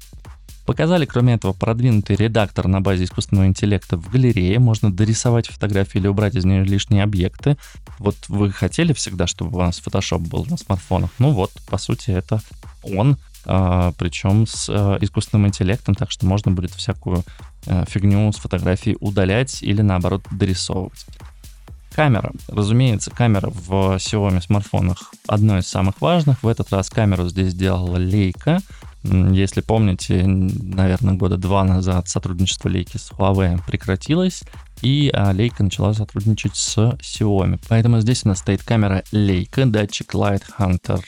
Показали, 0.67 1.07
кроме 1.07 1.35
этого, 1.35 1.55
продвинутый 1.55 2.17
редактор 2.17 2.69
на 2.69 2.83
базе 2.83 3.05
искусственного 3.05 3.47
интеллекта 3.47 3.97
в 3.97 4.11
галерее. 4.11 4.59
Можно 4.59 4.93
дорисовать 4.93 5.49
фотографию 5.49 6.03
или 6.03 6.09
убрать 6.09 6.37
из 6.37 6.45
нее 6.45 6.63
лишние 6.63 7.03
объекты. 7.03 7.57
Вот 7.99 8.17
вы 8.29 8.53
хотели 8.53 8.93
всегда, 8.93 9.27
чтобы 9.27 9.53
у 9.57 9.61
вас 9.61 9.83
Photoshop 9.85 10.19
был 10.19 10.45
на 10.45 10.59
смартфонах? 10.59 11.11
Ну 11.19 11.31
вот, 11.31 11.51
по 11.67 11.79
сути, 11.79 12.11
это 12.11 12.43
он. 12.83 13.17
А, 13.47 13.93
причем 13.97 14.47
с 14.47 14.69
а, 14.69 14.99
искусственным 15.01 15.49
интеллектом, 15.49 15.95
так 15.95 16.11
что 16.11 16.27
можно 16.27 16.53
будет 16.53 16.73
всякую 16.73 17.25
а, 17.67 17.87
фигню 17.87 18.31
с 18.31 18.37
фотографией 18.37 18.99
удалять 19.01 19.63
или 19.63 19.81
наоборот 19.81 20.23
дорисовывать. 20.31 21.07
Камера. 21.95 22.33
Разумеется, 22.49 23.11
камера 23.11 23.51
в 23.51 23.97
Xiaomi 23.97 24.41
смартфонах 24.41 25.13
одной 25.27 25.61
из 25.61 25.67
самых 25.67 26.01
важных. 26.01 26.43
В 26.43 26.49
этот 26.49 26.73
раз 26.73 26.89
камеру 26.89 27.29
здесь 27.29 27.53
делала 27.53 27.97
Leica. 27.97 28.61
Если 29.03 29.61
помните, 29.61 30.25
наверное, 30.27 31.15
года 31.15 31.37
два 31.37 31.65
назад 31.65 32.09
сотрудничество 32.09 32.69
Leica 32.69 32.99
с 32.99 33.11
Huawei 33.13 33.61
прекратилось, 33.67 34.43
и 34.83 35.11
Leica 35.13 35.63
начала 35.63 35.93
сотрудничать 35.95 36.55
с 36.55 36.77
Xiaomi. 36.79 37.59
Поэтому 37.69 38.01
здесь 38.01 38.25
у 38.25 38.29
нас 38.29 38.39
стоит 38.39 38.63
камера 38.63 39.03
Leica, 39.11 39.65
датчик 39.65 40.15
Light 40.15 40.43
Hunter 40.59 41.03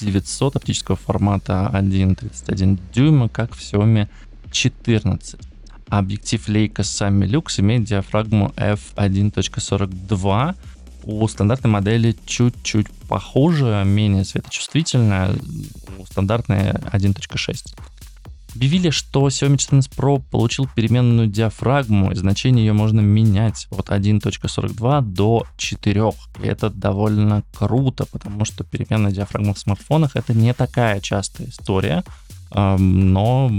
900 0.00 0.56
оптического 0.56 0.96
формата 0.96 1.70
1,31 1.72 2.78
дюйма, 2.92 3.28
как 3.28 3.54
в 3.54 3.60
Xiaomi 3.60 4.08
14. 4.50 5.40
Объектив 5.88 6.48
Leica 6.48 6.82
Sammy 6.82 7.26
Lux 7.26 7.60
имеет 7.60 7.84
диафрагму 7.84 8.52
f1.42. 8.56 10.54
У 11.04 11.28
стандартной 11.28 11.70
модели 11.70 12.16
чуть-чуть 12.26 12.88
похуже, 13.08 13.82
менее 13.86 14.24
светочувствительная, 14.24 15.34
у 15.98 16.04
стандартной 16.04 16.72
1.6. 16.72 17.74
Объявили, 18.54 18.90
что 18.90 19.28
Xiaomi 19.28 19.56
14 19.56 19.92
Pro 19.92 20.22
получил 20.30 20.68
переменную 20.74 21.28
диафрагму, 21.28 22.10
и 22.10 22.14
значение 22.14 22.66
ее 22.66 22.72
можно 22.72 23.00
менять 23.00 23.68
от 23.70 23.90
1.42 23.90 25.02
до 25.02 25.46
4. 25.56 26.12
И 26.42 26.46
это 26.46 26.68
довольно 26.68 27.44
круто, 27.54 28.06
потому 28.06 28.44
что 28.44 28.64
переменная 28.64 29.12
диафрагма 29.12 29.54
в 29.54 29.58
смартфонах 29.58 30.16
это 30.16 30.34
не 30.34 30.52
такая 30.54 31.00
частая 31.00 31.48
история, 31.48 32.02
но 32.50 33.50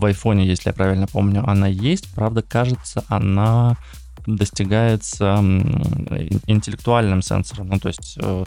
в 0.00 0.04
iPhone, 0.04 0.42
если 0.42 0.70
я 0.70 0.72
правильно 0.72 1.06
помню, 1.06 1.48
она 1.48 1.66
есть. 1.66 2.12
Правда, 2.14 2.42
кажется, 2.42 3.04
она 3.08 3.76
достигается 4.26 5.38
интеллектуальным 6.46 7.22
сенсором, 7.22 7.68
ну 7.68 7.78
то 7.78 7.88
есть 7.88 8.18
э, 8.20 8.44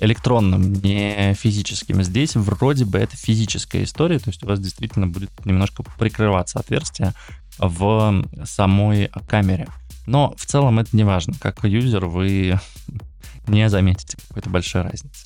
электронным, 0.00 0.72
не 0.72 1.34
физическим. 1.34 2.02
Здесь 2.02 2.36
вроде 2.36 2.84
бы 2.84 2.98
это 2.98 3.16
физическая 3.16 3.84
история, 3.84 4.18
то 4.18 4.30
есть 4.30 4.42
у 4.44 4.46
вас 4.46 4.60
действительно 4.60 5.06
будет 5.06 5.30
немножко 5.44 5.82
прикрываться 5.98 6.60
отверстие 6.60 7.12
в 7.58 8.24
самой 8.44 9.10
камере. 9.28 9.66
Но 10.06 10.34
в 10.36 10.46
целом 10.46 10.78
это 10.78 10.96
не 10.96 11.04
важно. 11.04 11.34
Как 11.40 11.64
юзер 11.64 12.06
вы 12.06 12.58
не 13.46 13.68
заметите 13.68 14.16
какой-то 14.28 14.50
большой 14.50 14.82
разницы. 14.82 15.23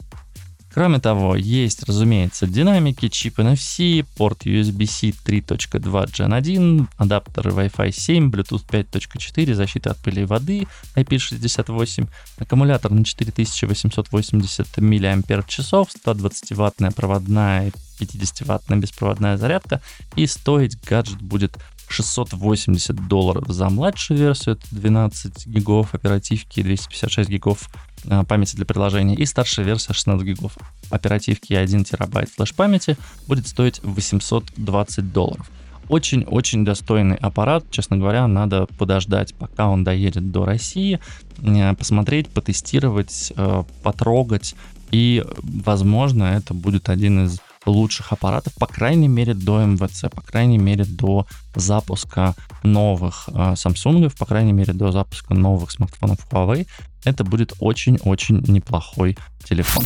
Кроме 0.78 1.00
того, 1.00 1.34
есть, 1.34 1.82
разумеется, 1.88 2.46
динамики, 2.46 3.08
чип 3.08 3.40
NFC, 3.40 4.06
порт 4.16 4.46
USB-C 4.46 5.12
3.2 5.26 6.06
Gen 6.06 6.32
1, 6.32 6.88
адаптеры 6.96 7.50
Wi-Fi 7.50 7.90
7, 7.90 8.30
Bluetooth 8.30 8.64
5.4, 8.64 9.54
защита 9.54 9.90
от 9.90 9.98
пыли 9.98 10.22
и 10.22 10.24
воды 10.24 10.68
IP68, 10.94 12.08
аккумулятор 12.38 12.92
на 12.92 13.04
4880 13.04 14.78
мАч, 14.78 15.58
120-ваттная 15.58 16.92
проводная 16.92 17.66
и 17.66 18.04
50-ваттная 18.04 18.78
беспроводная 18.78 19.36
зарядка, 19.36 19.80
и 20.14 20.28
стоить 20.28 20.80
гаджет 20.88 21.20
будет 21.20 21.58
680 21.88 23.08
долларов 23.08 23.44
за 23.48 23.68
младшую 23.68 24.18
версию, 24.18 24.56
это 24.56 24.66
12 24.70 25.46
гигов 25.46 25.94
оперативки, 25.94 26.62
256 26.62 27.28
гигов 27.28 27.70
а, 28.08 28.24
памяти 28.24 28.56
для 28.56 28.64
приложения, 28.64 29.14
и 29.14 29.24
старшая 29.26 29.66
версия 29.66 29.92
16 29.92 30.26
гигов 30.26 30.56
оперативки 30.90 31.52
и 31.52 31.56
1 31.56 31.84
терабайт 31.84 32.30
флеш-памяти 32.30 32.96
будет 33.26 33.48
стоить 33.48 33.80
820 33.82 35.12
долларов. 35.12 35.50
Очень-очень 35.88 36.66
достойный 36.66 37.16
аппарат, 37.16 37.64
честно 37.70 37.96
говоря, 37.96 38.26
надо 38.26 38.66
подождать, 38.78 39.34
пока 39.34 39.68
он 39.68 39.84
доедет 39.84 40.30
до 40.30 40.44
России, 40.44 41.00
э, 41.38 41.74
посмотреть, 41.74 42.28
потестировать, 42.28 43.32
э, 43.34 43.64
потрогать, 43.82 44.54
и, 44.90 45.24
возможно, 45.38 46.24
это 46.24 46.52
будет 46.54 46.88
один 46.88 47.24
из 47.26 47.40
лучших 47.66 48.12
аппаратов, 48.12 48.54
по 48.54 48.66
крайней 48.66 49.08
мере, 49.08 49.34
до 49.34 49.64
МВЦ, 49.64 50.04
по 50.14 50.22
крайней 50.22 50.58
мере, 50.58 50.84
до 50.84 51.26
запуска 51.54 52.34
новых 52.62 53.28
э, 53.28 53.54
Samsung, 53.54 54.10
по 54.18 54.26
крайней 54.26 54.52
мере, 54.52 54.72
до 54.72 54.92
запуска 54.92 55.34
новых 55.34 55.70
смартфонов 55.70 56.26
Huawei. 56.30 56.66
Это 57.04 57.24
будет 57.24 57.52
очень-очень 57.60 58.42
неплохой 58.48 59.16
телефон. 59.44 59.84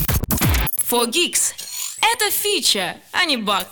4Geeks. 0.90 1.54
Это 2.00 2.30
фича, 2.30 2.96
а 3.12 3.24
не 3.24 3.36
баг. 3.36 3.66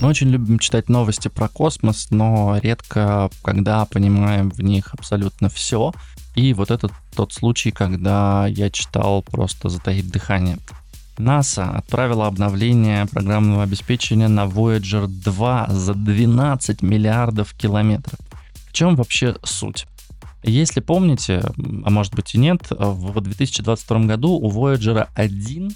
Мы 0.00 0.08
очень 0.08 0.30
любим 0.30 0.58
читать 0.58 0.88
новости 0.88 1.28
про 1.28 1.48
космос, 1.48 2.08
но 2.10 2.58
редко, 2.60 3.30
когда 3.42 3.84
понимаем 3.86 4.50
в 4.50 4.60
них 4.60 4.92
абсолютно 4.94 5.48
все. 5.48 5.92
И 6.34 6.54
вот 6.54 6.70
это 6.70 6.90
тот 7.14 7.32
случай, 7.32 7.70
когда 7.70 8.46
я 8.48 8.68
читал 8.70 9.22
просто 9.22 9.68
затаить 9.68 10.10
дыхание. 10.10 10.58
НАСА 11.18 11.70
отправила 11.70 12.26
обновление 12.26 13.06
программного 13.06 13.62
обеспечения 13.62 14.28
на 14.28 14.46
Voyager 14.46 15.06
2 15.06 15.66
за 15.70 15.94
12 15.94 16.82
миллиардов 16.82 17.54
километров. 17.54 18.18
В 18.66 18.72
чем 18.72 18.96
вообще 18.96 19.36
суть? 19.42 19.86
Если 20.42 20.80
помните, 20.80 21.42
а 21.84 21.90
может 21.90 22.14
быть 22.14 22.34
и 22.34 22.38
нет, 22.38 22.66
в 22.70 23.20
2022 23.20 24.00
году 24.00 24.32
у 24.32 24.50
Voyager 24.50 25.06
1 25.14 25.72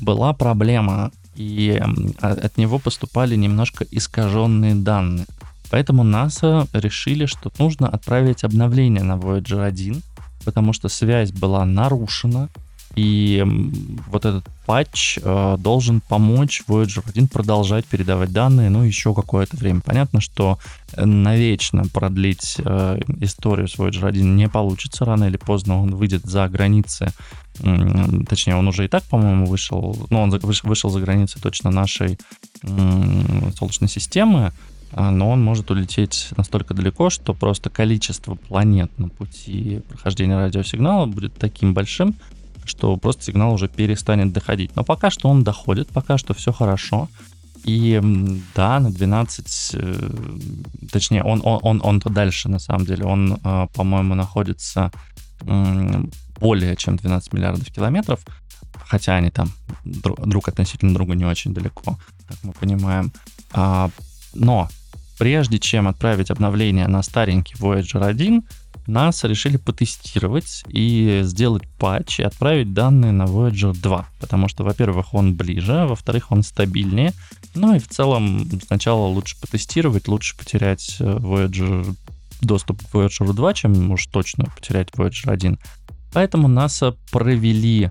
была 0.00 0.32
проблема, 0.32 1.12
и 1.36 1.80
а, 2.20 2.30
от 2.30 2.56
него 2.56 2.78
поступали 2.78 3.36
немножко 3.36 3.86
искаженные 3.90 4.74
данные. 4.74 5.26
Поэтому 5.70 6.02
НАСА 6.02 6.66
решили, 6.72 7.26
что 7.26 7.52
нужно 7.58 7.88
отправить 7.88 8.42
обновление 8.42 9.04
на 9.04 9.16
Voyager 9.16 9.64
1, 9.64 10.02
потому 10.44 10.72
что 10.72 10.88
связь 10.88 11.30
была 11.30 11.64
нарушена, 11.64 12.48
И 12.98 13.44
вот 14.08 14.24
этот 14.24 14.44
патч 14.66 15.20
э, 15.22 15.56
должен 15.60 16.00
помочь 16.00 16.64
Voyager 16.66 17.04
1 17.08 17.28
продолжать 17.28 17.84
передавать 17.84 18.32
данные, 18.32 18.70
ну, 18.70 18.82
еще 18.82 19.14
какое-то 19.14 19.56
время. 19.56 19.82
Понятно, 19.84 20.20
что 20.20 20.58
навечно 20.96 21.84
продлить 21.92 22.56
э, 22.58 23.00
историю 23.20 23.68
с 23.68 23.78
Voyager 23.78 24.04
1 24.08 24.34
не 24.34 24.48
получится. 24.48 25.04
Рано 25.04 25.26
или 25.26 25.36
поздно 25.36 25.80
он 25.80 25.94
выйдет 25.94 26.24
за 26.24 26.48
границы 26.48 27.12
точнее, 28.28 28.54
он 28.54 28.68
уже 28.68 28.84
и 28.84 28.88
так, 28.88 29.02
по-моему, 29.04 29.46
вышел, 29.46 30.06
ну, 30.10 30.20
он 30.20 30.30
вышел 30.30 30.90
за 30.90 31.00
границы 31.00 31.40
точно 31.40 31.72
нашей 31.72 32.16
Солнечной 32.62 33.88
системы, 33.88 34.52
а, 34.92 35.10
но 35.10 35.30
он 35.30 35.42
может 35.42 35.68
улететь 35.72 36.28
настолько 36.36 36.72
далеко, 36.74 37.10
что 37.10 37.34
просто 37.34 37.68
количество 37.68 38.36
планет 38.36 38.96
на 38.96 39.08
пути 39.08 39.82
прохождения 39.88 40.36
радиосигнала 40.36 41.06
будет 41.06 41.34
таким 41.34 41.74
большим, 41.74 42.14
что 42.68 42.96
просто 42.96 43.24
сигнал 43.24 43.52
уже 43.54 43.68
перестанет 43.68 44.32
доходить. 44.32 44.76
Но 44.76 44.84
пока 44.84 45.10
что 45.10 45.28
он 45.28 45.44
доходит, 45.44 45.88
пока 45.88 46.18
что 46.18 46.34
все 46.34 46.52
хорошо. 46.52 47.08
И 47.64 48.00
да, 48.54 48.80
на 48.80 48.90
12, 48.90 49.70
э, 49.74 50.10
точнее, 50.92 51.22
он, 51.24 51.40
он, 51.44 51.58
он, 51.62 51.80
он 51.82 52.00
то 52.00 52.08
дальше, 52.08 52.48
на 52.48 52.58
самом 52.58 52.86
деле. 52.86 53.04
Он, 53.04 53.38
а, 53.42 53.66
по-моему, 53.68 54.14
находится 54.14 54.90
более 56.40 56.76
чем 56.76 56.96
12 56.96 57.32
миллиардов 57.32 57.68
километров, 57.70 58.20
хотя 58.86 59.16
они 59.16 59.30
там 59.30 59.50
друг, 59.84 60.26
друг 60.26 60.48
относительно 60.48 60.94
друга 60.94 61.14
не 61.14 61.24
очень 61.24 61.54
далеко, 61.54 61.98
как 62.26 62.38
мы 62.42 62.52
понимаем. 62.52 63.12
А, 63.52 63.90
но 64.34 64.68
прежде 65.18 65.58
чем 65.58 65.88
отправить 65.88 66.30
обновление 66.30 66.86
на 66.88 67.02
старенький 67.02 67.54
Voyager 67.54 68.04
1, 68.04 68.42
NASA 68.88 69.28
решили 69.28 69.58
потестировать 69.58 70.64
и 70.68 71.20
сделать 71.22 71.68
патч 71.78 72.20
и 72.20 72.22
отправить 72.22 72.72
данные 72.72 73.12
на 73.12 73.24
Voyager 73.24 73.72
2, 73.74 74.08
потому 74.18 74.48
что, 74.48 74.64
во-первых, 74.64 75.14
он 75.14 75.34
ближе, 75.36 75.82
а 75.82 75.86
во-вторых, 75.86 76.32
он 76.32 76.42
стабильнее, 76.42 77.12
ну 77.54 77.74
и 77.74 77.78
в 77.78 77.88
целом 77.88 78.48
сначала 78.66 79.06
лучше 79.06 79.38
потестировать, 79.40 80.08
лучше 80.08 80.36
потерять 80.36 80.96
э, 81.00 81.04
Voyager 81.04 81.94
доступ 82.40 82.82
к 82.82 82.94
Voyager 82.94 83.32
2, 83.32 83.54
чем 83.54 83.90
уж 83.90 84.06
точно 84.06 84.46
потерять 84.46 84.88
Voyager 84.90 85.30
1. 85.30 85.58
Поэтому 86.12 86.48
NASA 86.48 86.96
провели 87.12 87.90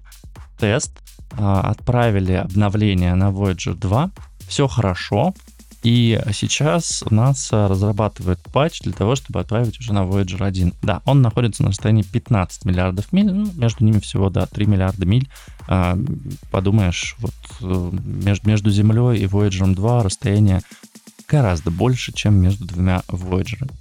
тест, 0.60 0.92
а, 1.34 1.62
отправили 1.70 2.34
обновление 2.34 3.14
на 3.16 3.30
Voyager 3.30 3.76
2, 3.76 4.12
все 4.48 4.68
хорошо, 4.68 5.34
и 5.88 6.20
сейчас 6.34 7.02
NASA 7.04 7.70
разрабатывает 7.70 8.40
патч 8.52 8.82
для 8.82 8.92
того, 8.92 9.16
чтобы 9.16 9.40
отправить 9.40 9.80
уже 9.80 9.94
на 9.94 10.00
Voyager 10.00 10.44
1. 10.44 10.74
Да, 10.82 11.02
он 11.06 11.22
находится 11.22 11.64
на 11.64 11.70
расстоянии 11.70 12.02
15 12.02 12.66
миллиардов 12.66 13.14
миль, 13.14 13.32
ну, 13.32 13.50
между 13.56 13.86
ними 13.86 14.00
всего, 14.00 14.30
да, 14.30 14.48
3 14.48 14.66
миллиарда 14.66 15.06
миль. 15.06 15.30
А, 15.70 15.98
подумаешь, 16.52 17.16
вот 17.20 17.34
э, 17.62 17.92
между, 18.04 18.50
между 18.50 18.70
Землей 18.70 19.20
и 19.20 19.28
Voyager 19.28 19.74
2 19.74 20.04
расстояние 20.04 20.62
гораздо 21.26 21.72
больше, 21.72 22.12
чем 22.12 22.34
между 22.34 22.66
двумя 22.66 23.02
Voyager. 23.08 23.72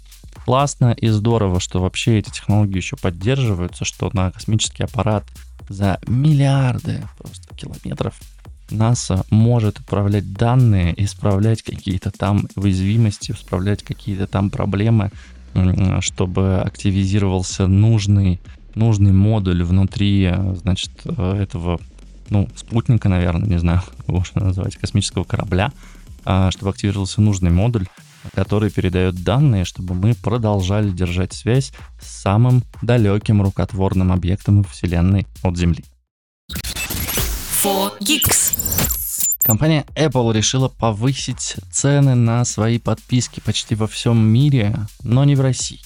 Классно 0.45 0.93
и 0.93 1.09
здорово, 1.09 1.59
что 1.59 1.81
вообще 1.81 2.21
эти 2.21 2.31
технологии 2.31 2.77
еще 2.77 2.97
поддерживаются, 2.97 3.85
что 3.85 4.11
на 4.13 4.31
космический 4.31 4.85
аппарат 4.85 5.25
за 5.69 5.99
миллиарды 6.07 7.03
просто 7.19 7.53
километров 7.57 8.15
НАСА 8.71 9.25
может 9.31 9.79
отправлять 9.79 10.33
данные, 10.33 10.95
исправлять 11.03 11.63
какие-то 11.63 12.11
там 12.11 12.49
уязвимости, 12.57 13.33
исправлять 13.33 13.83
какие-то 13.83 14.27
там 14.27 14.51
проблемы, 14.51 15.11
чтобы 16.01 16.61
активизировался 16.61 17.67
нужный, 17.67 18.41
нужный 18.75 19.13
модуль 19.13 19.63
внутри, 19.63 20.33
значит, 20.57 20.91
этого, 21.07 21.81
ну, 22.29 22.49
спутника, 22.57 23.09
наверное, 23.09 23.49
не 23.49 23.59
знаю, 23.59 23.83
как 23.83 24.09
его 24.09 24.25
назвать, 24.35 24.77
космического 24.77 25.25
корабля, 25.25 25.73
а, 26.25 26.51
чтобы 26.51 26.71
активировался 26.71 27.21
нужный 27.21 27.51
модуль, 27.51 27.87
который 28.35 28.71
передает 28.71 29.23
данные, 29.23 29.65
чтобы 29.65 29.95
мы 29.95 30.15
продолжали 30.15 30.91
держать 30.91 31.33
связь 31.33 31.73
с 32.01 32.23
самым 32.23 32.65
далеким 32.83 33.41
рукотворным 33.43 34.13
объектом 34.13 34.65
Вселенной 34.65 35.27
от 35.43 35.57
Земли. 35.57 35.85
4Geeks. 37.63 39.29
Компания 39.43 39.87
Apple 39.95 40.33
решила 40.35 40.69
повысить 40.69 41.57
цены 41.71 42.15
на 42.15 42.45
свои 42.45 42.79
подписки 42.79 43.41
почти 43.41 43.75
во 43.75 43.87
всем 43.87 44.19
мире, 44.19 44.77
но 45.03 45.25
не 45.25 45.37
в 45.37 45.41
России. 45.41 45.81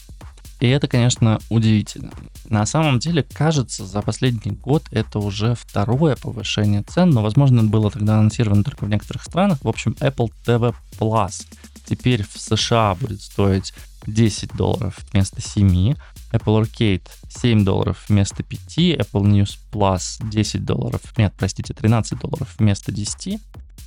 И 0.58 0.68
это, 0.68 0.88
конечно, 0.88 1.38
удивительно. 1.48 2.10
На 2.48 2.66
самом 2.66 2.98
деле, 2.98 3.22
кажется, 3.22 3.86
за 3.86 4.02
последний 4.02 4.50
год 4.52 4.82
это 4.90 5.20
уже 5.20 5.54
второе 5.54 6.16
повышение 6.16 6.82
цен, 6.82 7.10
но, 7.10 7.22
возможно, 7.22 7.62
было 7.62 7.90
тогда 7.90 8.18
анонсировано 8.18 8.64
только 8.64 8.84
в 8.84 8.88
некоторых 8.88 9.22
странах. 9.22 9.58
В 9.62 9.68
общем, 9.68 9.96
Apple 10.00 10.30
TV 10.44 10.74
Plus 10.98 11.46
теперь 11.86 12.24
в 12.24 12.40
США 12.40 12.96
будет 12.96 13.22
стоить 13.22 13.72
10 14.12 14.56
долларов 14.56 14.98
вместо 15.12 15.40
7, 15.40 15.94
Apple 16.32 16.62
Arcade 16.62 17.08
7 17.28 17.64
долларов 17.64 18.04
вместо 18.08 18.42
5, 18.42 18.78
Apple 18.78 19.22
News 19.22 19.58
Plus 19.72 20.22
10 20.28 20.64
долларов, 20.64 21.00
нет, 21.16 21.32
простите, 21.36 21.74
13 21.74 22.18
долларов 22.18 22.54
вместо 22.58 22.92
10. 22.92 23.40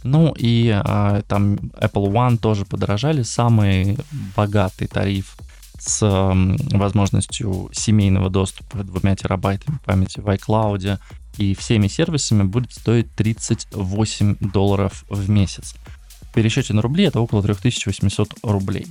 Ну 0.04 0.34
и 0.38 0.70
а, 0.70 1.22
там 1.24 1.56
Apple 1.56 2.12
One 2.12 2.38
тоже 2.38 2.66
подорожали, 2.66 3.24
самый 3.24 3.98
богатый 4.36 4.88
тариф 4.88 5.38
с 5.80 6.02
м, 6.04 6.58
возможностью 6.72 7.70
семейного 7.74 8.30
доступа 8.30 8.84
двумя 8.84 9.16
терабайтами 9.16 9.80
памяти 9.86 10.20
в 10.20 10.28
iCloud 10.28 11.00
и 11.38 11.56
всеми 11.56 11.88
сервисами 11.88 12.44
будет 12.44 12.74
стоить 12.74 13.14
38 13.16 14.38
долларов 14.40 15.06
в 15.10 15.30
месяц. 15.30 15.76
В 16.22 16.34
пересчете 16.34 16.74
на 16.74 16.82
рубли 16.82 17.06
это 17.06 17.20
около 17.20 17.42
3800 17.42 18.34
рублей. 18.44 18.88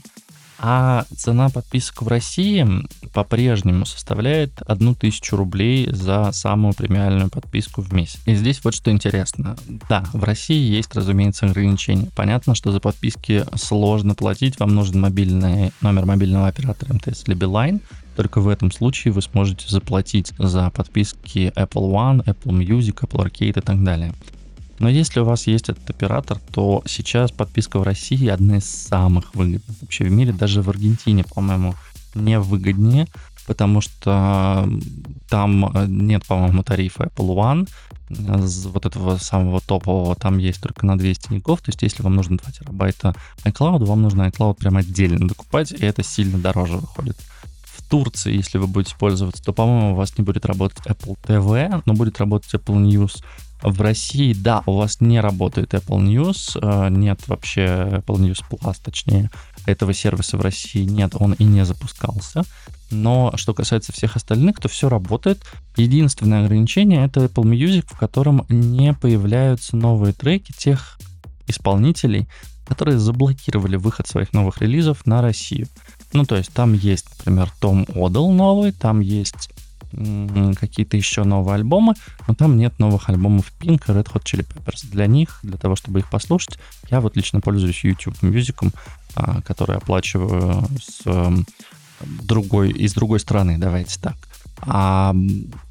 А 0.64 1.07
цена 1.16 1.48
подписок 1.48 2.03
в 2.03 2.09
России 2.09 2.64
по-прежнему 3.12 3.85
составляет 3.85 4.62
1000 4.62 5.37
рублей 5.37 5.90
за 5.90 6.31
самую 6.31 6.72
премиальную 6.72 7.31
подписку 7.31 7.83
в 7.83 7.92
месяц. 7.92 8.20
И 8.27 8.37
здесь 8.37 8.62
вот 8.62 8.72
что 8.72 8.92
интересно. 8.92 9.57
Да, 9.88 10.05
в 10.12 10.22
России 10.22 10.70
есть, 10.70 10.94
разумеется, 10.94 11.46
ограничения. 11.46 12.09
Понятно, 12.14 12.55
что 12.55 12.70
за 12.70 12.79
подписки 12.79 13.44
сложно 13.57 14.14
платить, 14.14 14.61
вам 14.61 14.72
нужен 14.77 15.01
мобильный 15.01 15.72
номер 15.81 16.07
мобильного 16.07 16.46
оператора 16.46 16.94
МТС 16.94 17.25
или 17.27 17.35
Билайн. 17.35 17.81
Только 18.14 18.40
в 18.40 18.46
этом 18.46 18.70
случае 18.70 19.12
вы 19.12 19.22
сможете 19.22 19.68
заплатить 19.68 20.33
за 20.38 20.70
подписки 20.70 21.53
Apple 21.57 21.90
One, 21.90 22.25
Apple 22.25 22.53
Music, 22.53 23.01
Apple 23.01 23.27
Arcade 23.27 23.59
и 23.59 23.62
так 23.62 23.83
далее. 23.83 24.14
Но 24.83 24.88
если 24.88 25.21
у 25.21 25.25
вас 25.25 25.47
есть 25.47 25.68
этот 25.68 25.88
оператор, 25.88 26.40
то 26.53 26.83
сейчас 26.87 27.31
подписка 27.31 27.79
в 27.79 27.85
России 27.85 28.27
одна 28.27 28.57
из 28.57 28.64
самых 28.64 29.33
выгодных 29.33 29.77
вообще 29.81 30.07
в 30.07 30.11
мире. 30.11 30.33
Даже 30.33 30.61
в 30.61 30.68
Аргентине, 30.68 31.23
по-моему, 31.23 31.77
не 32.16 32.40
выгоднее, 32.40 33.07
потому 33.47 33.81
что 33.81 34.68
там 35.29 35.66
э, 35.73 35.87
нет, 35.87 36.27
по-моему, 36.27 36.64
тарифа 36.64 37.05
Apple 37.05 37.29
One, 37.37 37.68
вот 38.73 38.85
этого 38.85 39.18
самого 39.18 39.61
топового, 39.61 40.16
там 40.16 40.38
есть 40.38 40.61
только 40.61 40.85
на 40.85 40.99
200 40.99 41.35
гигов, 41.35 41.61
то 41.61 41.68
есть 41.68 41.81
если 41.83 42.03
вам 42.03 42.16
нужно 42.16 42.38
2 42.38 42.51
терабайта 42.51 43.14
iCloud, 43.45 43.85
вам 43.85 44.03
нужно 44.03 44.29
iCloud 44.29 44.55
прям 44.55 44.79
отдельно 44.79 45.29
докупать, 45.29 45.71
и 45.71 45.87
это 45.87 46.03
сильно 46.03 46.38
дороже 46.38 46.79
выходит. 46.79 47.16
Турции, 47.92 48.35
если 48.35 48.57
вы 48.57 48.66
будете 48.66 48.96
пользоваться, 48.96 49.44
то, 49.44 49.52
по-моему, 49.52 49.92
у 49.92 49.94
вас 49.94 50.16
не 50.16 50.24
будет 50.24 50.46
работать 50.46 50.87
Apple 50.87 51.14
TV, 51.22 51.83
но 51.85 51.92
будет 51.92 52.18
работать 52.18 52.55
Apple 52.55 52.83
News, 52.83 53.22
в 53.62 53.83
России, 53.83 54.33
да, 54.33 54.62
у 54.64 54.76
вас 54.78 55.02
не 55.02 55.20
работает 55.20 55.74
Apple 55.74 56.00
News, 56.00 56.59
э, 56.61 56.88
нет 56.88 57.20
вообще 57.28 57.64
Apple 58.00 58.16
News 58.16 58.42
Plus, 58.50 58.76
точнее, 58.83 59.31
этого 59.66 59.92
сервиса 59.92 60.38
в 60.38 60.40
России 60.40 60.85
нет, 60.85 61.12
он 61.18 61.35
и 61.35 61.44
не 61.44 61.66
запускался. 61.66 62.44
Но 62.90 63.31
что 63.37 63.52
касается 63.52 63.92
всех 63.92 64.16
остальных, 64.16 64.59
то 64.59 64.68
все 64.68 64.88
работает. 64.88 65.44
Единственное 65.76 66.46
ограничение 66.46 67.05
это 67.05 67.20
Apple 67.20 67.44
Music, 67.44 67.85
в 67.87 67.98
котором 67.98 68.46
не 68.48 68.94
появляются 68.94 69.76
новые 69.76 70.14
треки 70.14 70.52
тех 70.57 70.98
исполнителей, 71.46 72.26
которые 72.66 72.98
заблокировали 72.98 73.76
выход 73.76 74.09
своих 74.09 74.33
новых 74.33 74.62
релизов 74.62 75.05
на 75.05 75.20
Россию. 75.20 75.68
Ну, 76.12 76.25
то 76.25 76.37
есть 76.37 76.53
там 76.53 76.72
есть, 76.75 77.07
например, 77.18 77.51
Том 77.61 77.87
Одел 77.94 78.31
новый, 78.31 78.72
там 78.72 79.01
есть 79.01 79.51
какие-то 80.59 80.96
еще 80.96 81.25
новые 81.25 81.57
альбомы, 81.57 81.94
но 82.27 82.35
там 82.35 82.57
нет 82.57 82.79
новых 82.79 83.11
альбомов 83.11 83.53
Pink 83.61 83.85
и 83.88 83.90
Red 83.90 84.11
Hot 84.12 84.22
Chili 84.25 84.46
Peppers. 84.46 84.90
Для 84.90 85.07
них, 85.07 85.40
для 85.42 85.59
того, 85.59 85.77
чтобы 85.77 86.01
их 86.01 86.11
послушать, 86.11 86.59
я 86.90 87.01
вот 87.01 87.16
лично 87.16 87.40
пользуюсь 87.40 87.85
YouTube 87.85 88.16
Music, 88.22 88.72
а, 89.14 89.42
который 89.42 89.77
оплачиваю 89.77 90.66
с 90.81 91.03
другой, 92.01 92.70
из 92.70 92.94
другой 92.94 93.20
страны, 93.20 93.59
давайте 93.59 93.98
так. 94.01 94.16
А, 94.64 95.12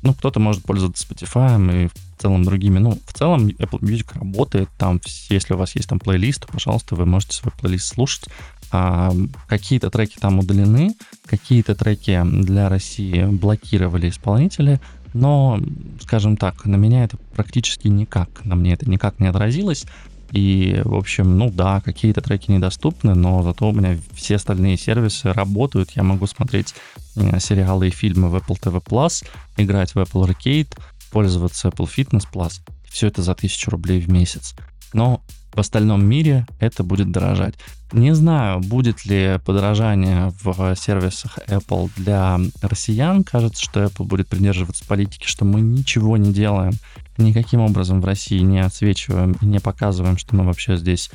ну, 0.02 0.14
кто-то 0.14 0.40
может 0.40 0.64
пользоваться 0.64 1.06
Spotify 1.06 1.86
и 1.86 1.88
в 1.88 2.22
целом 2.22 2.44
другими. 2.44 2.78
Ну, 2.78 3.00
в 3.06 3.14
целом 3.14 3.48
Apple 3.48 3.80
Music 3.80 4.08
работает. 4.14 4.70
Там, 4.78 5.00
если 5.30 5.54
у 5.54 5.58
вас 5.58 5.76
есть 5.76 5.90
там 5.90 6.00
плейлист, 6.00 6.42
то, 6.42 6.48
пожалуйста, 6.48 6.96
вы 6.96 7.06
можете 7.06 7.36
свой 7.36 7.54
плейлист 7.60 7.88
слушать. 7.88 8.26
А, 8.72 9.14
какие-то 9.48 9.90
треки 9.90 10.18
там 10.18 10.40
удалены, 10.40 10.96
какие-то 11.26 11.76
треки 11.76 12.22
для 12.24 12.70
России 12.70 13.26
блокировали 13.26 14.10
исполнители, 14.10 14.80
но, 15.14 15.60
скажем 16.02 16.38
так, 16.38 16.66
на 16.66 16.78
меня 16.78 17.04
это 17.04 17.18
практически 17.36 17.90
никак, 17.90 18.46
на 18.46 18.56
мне 18.56 18.74
это 18.74 18.90
никак 18.90 19.20
не 19.20 19.28
отразилось. 19.28 19.86
И, 20.32 20.82
в 20.86 20.96
общем, 20.96 21.38
ну 21.38 21.52
да, 21.52 21.82
какие-то 21.82 22.22
треки 22.22 22.50
недоступны, 22.50 23.16
но 23.16 23.44
зато 23.44 23.68
у 23.70 23.74
меня 23.74 23.98
все 24.14 24.38
остальные 24.38 24.78
сервисы 24.78 25.34
работают. 25.34 25.92
Я 25.92 26.04
могу 26.04 26.26
смотреть 26.26 26.74
э, 27.18 27.40
сериалы 27.40 27.90
и 27.90 27.92
фильмы 27.92 28.30
в 28.30 28.36
Apple 28.38 28.58
TV 28.58 28.82
Plus, 28.82 29.26
играть 29.58 29.94
в 29.94 29.98
Apple 29.98 30.30
Arcade, 30.30 30.70
пользоваться 31.12 31.68
Apple 31.68 31.90
Fitness 31.94 32.26
Plus. 32.32 32.62
Все 32.90 33.08
это 33.08 33.22
за 33.22 33.34
1000 33.34 33.72
рублей 33.72 34.00
в 34.00 34.10
месяц. 34.10 34.56
Но 34.94 35.22
в 35.54 35.60
остальном 35.60 36.06
мире 36.06 36.46
это 36.60 36.84
будет 36.84 37.12
дорожать. 37.12 37.56
Не 37.92 38.16
знаю, 38.16 38.62
будет 38.62 39.06
ли 39.06 39.38
подорожание 39.46 40.32
в 40.44 40.76
сервисах 40.76 41.40
Apple 41.48 41.90
для 41.98 42.40
россиян. 42.62 43.24
Кажется, 43.24 43.62
что 43.62 43.84
Apple 43.84 44.06
будет 44.06 44.28
придерживаться 44.28 44.86
политики, 44.88 45.26
что 45.26 45.44
мы 45.44 45.60
ничего 45.62 46.16
не 46.16 46.32
делаем, 46.32 46.74
никаким 47.18 47.60
образом 47.62 48.02
в 48.02 48.06
России 48.06 48.40
не 48.40 48.60
отсвечиваем 48.60 49.34
и 49.42 49.46
не 49.46 49.60
показываем, 49.60 50.18
что 50.18 50.36
мы 50.36 50.46
вообще 50.46 50.78
здесь 50.78 51.12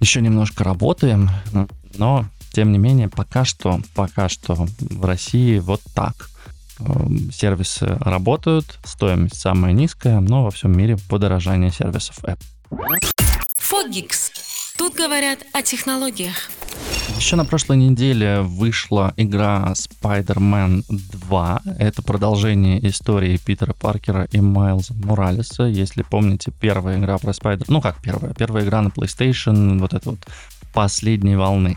еще 0.00 0.20
немножко 0.20 0.62
работаем. 0.62 1.30
Но, 1.96 2.26
тем 2.52 2.70
не 2.70 2.78
менее, 2.78 3.08
пока 3.08 3.44
что, 3.44 3.80
пока 3.94 4.28
что 4.28 4.54
в 4.54 5.04
России 5.04 5.58
вот 5.58 5.80
так. 5.94 6.30
Эм, 6.80 7.32
сервисы 7.32 7.86
работают, 8.00 8.78
стоимость 8.84 9.40
самая 9.40 9.72
низкая, 9.72 10.20
но 10.20 10.44
во 10.44 10.50
всем 10.50 10.76
мире 10.76 10.96
подорожание 11.08 11.72
сервисов 11.72 12.22
Apple. 12.22 13.27
Фогикс. 13.68 14.32
Тут 14.78 14.94
говорят 14.94 15.40
о 15.52 15.60
технологиях. 15.60 16.48
Еще 17.18 17.36
на 17.36 17.44
прошлой 17.44 17.76
неделе 17.76 18.40
вышла 18.40 19.12
игра 19.18 19.74
Spider-Man 19.74 20.84
2. 20.88 21.62
Это 21.78 22.00
продолжение 22.00 22.88
истории 22.88 23.36
Питера 23.36 23.74
Паркера 23.74 24.26
и 24.32 24.40
Майлза 24.40 24.94
Моралеса. 24.94 25.64
Если 25.64 26.00
помните, 26.00 26.50
первая 26.50 26.98
игра 26.98 27.18
про 27.18 27.32
Spider... 27.32 27.66
Ну 27.68 27.82
как 27.82 28.00
первая? 28.00 28.32
Первая 28.32 28.64
игра 28.64 28.80
на 28.80 28.88
PlayStation, 28.88 29.78
вот 29.78 29.92
это 29.92 30.12
вот 30.12 30.20
последней 30.72 31.36
волны. 31.36 31.76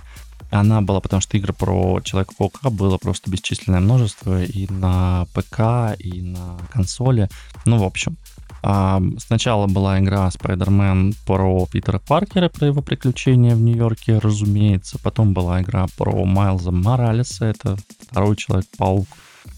Она 0.50 0.82
была, 0.82 1.02
потому 1.02 1.22
что 1.22 1.36
игр 1.36 1.52
про 1.52 2.00
Человека-паука 2.02 2.70
было 2.70 2.98
просто 2.98 3.30
бесчисленное 3.30 3.82
множество 3.82 4.42
и 4.42 4.66
на 4.72 5.26
ПК, 5.34 6.00
и 6.00 6.22
на 6.22 6.58
консоли. 6.72 7.30
Ну, 7.66 7.80
в 7.80 7.84
общем, 7.84 8.18
а, 8.63 9.02
сначала 9.17 9.67
была 9.67 10.00
игра 10.00 10.28
Spider-Man 10.30 11.15
про 11.26 11.65
Питера 11.65 12.00
Паркера, 12.00 12.50
про 12.50 12.67
его 12.67 12.82
приключения 12.82 13.56
в 13.56 13.62
Нью-Йорке, 13.62 14.19
разумеется. 14.19 15.00
Потом 15.00 15.34
была 15.34 15.62
игра 15.62 15.88
про 15.97 16.26
Майлза 16.26 16.71
Моралеса, 16.71 17.45
это 17.45 17.78
второй 18.02 18.36
Человек-паук, 18.36 19.08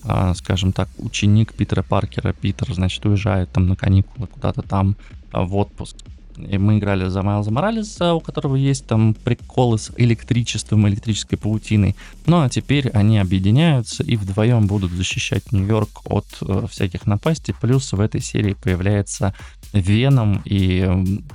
а, 0.04 0.34
скажем 0.34 0.72
так, 0.72 0.88
ученик 0.98 1.54
Питера 1.54 1.84
Паркера. 1.84 2.34
Питер, 2.34 2.74
значит, 2.74 3.06
уезжает 3.06 3.52
там 3.52 3.68
на 3.68 3.76
каникулы 3.76 4.28
куда-то 4.28 4.62
там 4.62 4.96
в 5.32 5.56
отпуск. 5.56 5.98
И 6.38 6.58
мы 6.58 6.78
играли 6.78 7.08
за 7.08 7.22
Майлза 7.22 7.52
Моралеса, 7.52 8.14
у 8.14 8.20
которого 8.20 8.56
есть 8.56 8.86
там 8.86 9.14
приколы 9.14 9.78
с 9.78 9.92
электричеством, 9.98 10.88
электрической 10.88 11.38
паутиной. 11.38 11.96
Ну 12.26 12.42
а 12.42 12.50
теперь 12.50 12.90
они 12.90 13.20
объединяются 13.20 14.04
и 14.04 14.16
вдвоем 14.16 14.68
будут 14.68 14.92
защищать 14.92 15.52
Нью-Йорк 15.52 16.02
от 16.06 16.26
э, 16.42 16.66
всяких 16.70 17.06
напастей. 17.06 17.56
Плюс 17.60 17.92
в 17.94 18.00
этой 18.00 18.22
серии 18.22 18.54
появляется 18.54 19.34
Веном, 19.74 20.42
и, 20.46 20.88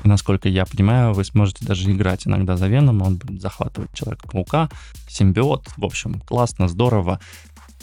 насколько 0.05 0.49
я 0.49 0.65
понимаю, 0.65 1.13
вы 1.13 1.25
сможете 1.25 1.67
даже 1.67 1.91
играть 1.91 2.27
иногда 2.27 2.57
за 2.57 2.69
Веном, 2.69 3.03
он 3.03 3.17
будет 3.17 3.43
захватывать 3.43 3.93
Человека-паука, 3.95 4.71
симбиот. 5.09 5.65
В 5.77 5.85
общем, 5.85 6.21
классно, 6.21 6.69
здорово 6.69 7.21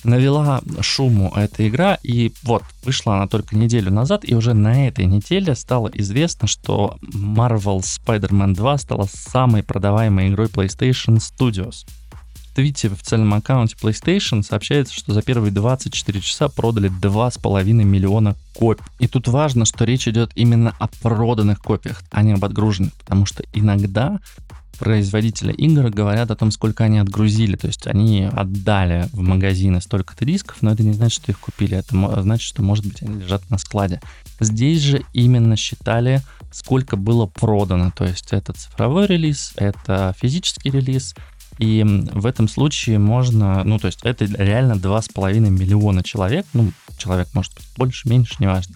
навела 0.03 0.61
шуму 0.81 1.33
эта 1.35 1.67
игра, 1.67 1.97
и 2.03 2.31
вот, 2.43 2.63
вышла 2.83 3.15
она 3.15 3.27
только 3.27 3.55
неделю 3.55 3.91
назад, 3.91 4.21
и 4.23 4.35
уже 4.35 4.53
на 4.53 4.87
этой 4.87 5.05
неделе 5.05 5.55
стало 5.55 5.89
известно, 5.93 6.47
что 6.47 6.97
Marvel 7.01 7.79
Spider-Man 7.79 8.53
2 8.53 8.77
стала 8.77 9.07
самой 9.11 9.63
продаваемой 9.63 10.29
игрой 10.29 10.47
PlayStation 10.47 11.17
Studios. 11.17 11.85
Твите 12.55 12.87
в 12.87 12.93
официальном 12.93 13.33
аккаунте 13.33 13.75
PlayStation 13.75 14.41
сообщается, 14.41 14.93
что 14.93 15.13
за 15.13 15.21
первые 15.21 15.51
24 15.51 16.21
часа 16.21 16.47
продали 16.47 16.89
2,5 16.89 17.63
миллиона 17.73 18.35
копий. 18.53 18.81
И 18.99 19.07
тут 19.07 19.27
важно, 19.27 19.65
что 19.65 19.83
речь 19.83 20.07
идет 20.07 20.31
именно 20.35 20.73
о 20.79 20.87
проданных 20.87 21.59
копиях, 21.59 22.01
а 22.11 22.23
не 22.23 22.31
об 22.31 22.45
отгруженных, 22.45 22.93
потому 22.93 23.25
что 23.25 23.43
иногда 23.53 24.19
производители 24.79 25.51
игр 25.51 25.89
говорят 25.89 26.31
о 26.31 26.35
том, 26.35 26.51
сколько 26.51 26.85
они 26.85 26.99
отгрузили. 26.99 27.57
То 27.57 27.67
есть 27.67 27.87
они 27.87 28.23
отдали 28.23 29.09
в 29.11 29.19
магазины 29.19 29.81
столько-то 29.81 30.23
дисков, 30.23 30.61
но 30.61 30.71
это 30.71 30.83
не 30.83 30.93
значит, 30.93 31.23
что 31.23 31.31
их 31.33 31.39
купили. 31.39 31.77
Это 31.77 32.21
значит, 32.21 32.47
что, 32.47 32.61
может 32.61 32.85
быть, 32.85 33.01
они 33.01 33.21
лежат 33.21 33.49
на 33.49 33.57
складе. 33.57 33.99
Здесь 34.39 34.81
же 34.81 35.03
именно 35.13 35.55
считали, 35.57 36.21
сколько 36.51 36.95
было 36.95 37.25
продано. 37.25 37.91
То 37.95 38.05
есть 38.05 38.31
это 38.31 38.53
цифровой 38.53 39.07
релиз, 39.07 39.53
это 39.57 40.15
физический 40.17 40.69
релиз. 40.69 41.15
И 41.57 41.83
в 42.13 42.25
этом 42.25 42.47
случае 42.47 42.99
можно, 42.99 43.63
ну, 43.63 43.79
то 43.79 43.87
есть 43.87 43.99
это 44.03 44.25
реально 44.25 44.73
2,5 44.73 45.39
миллиона 45.49 46.03
человек, 46.03 46.45
ну, 46.53 46.71
человек 46.97 47.29
может 47.33 47.53
быть 47.53 47.65
больше, 47.77 48.09
меньше, 48.09 48.35
неважно, 48.39 48.75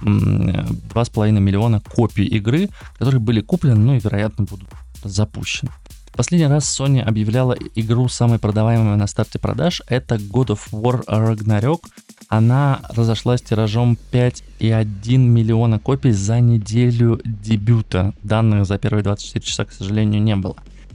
2,5 0.00 1.30
миллиона 1.32 1.80
копий 1.80 2.24
игры, 2.24 2.68
которые 2.98 3.20
были 3.20 3.40
куплены, 3.40 3.76
ну 3.76 3.94
и, 3.94 4.00
вероятно, 4.00 4.44
будут 4.44 4.68
запущен. 5.02 5.68
Последний 6.16 6.46
раз 6.46 6.80
Sony 6.80 7.00
объявляла 7.00 7.56
игру 7.74 8.08
самой 8.08 8.38
продаваемой 8.38 8.96
на 8.96 9.08
старте 9.08 9.40
продаж. 9.40 9.82
Это 9.88 10.14
God 10.14 10.56
of 10.56 10.60
War 10.70 11.04
Ragnarok. 11.06 11.80
Она 12.28 12.80
разошлась 12.90 13.42
тиражом 13.42 13.98
5,1 14.12 15.16
миллиона 15.16 15.80
копий 15.80 16.12
за 16.12 16.38
неделю 16.38 17.20
дебюта. 17.24 18.14
Данных 18.22 18.64
за 18.66 18.78
первые 18.78 19.02
24 19.02 19.44
часа, 19.44 19.64
к 19.64 19.72
сожалению, 19.72 20.22
не 20.22 20.36
было. 20.36 20.54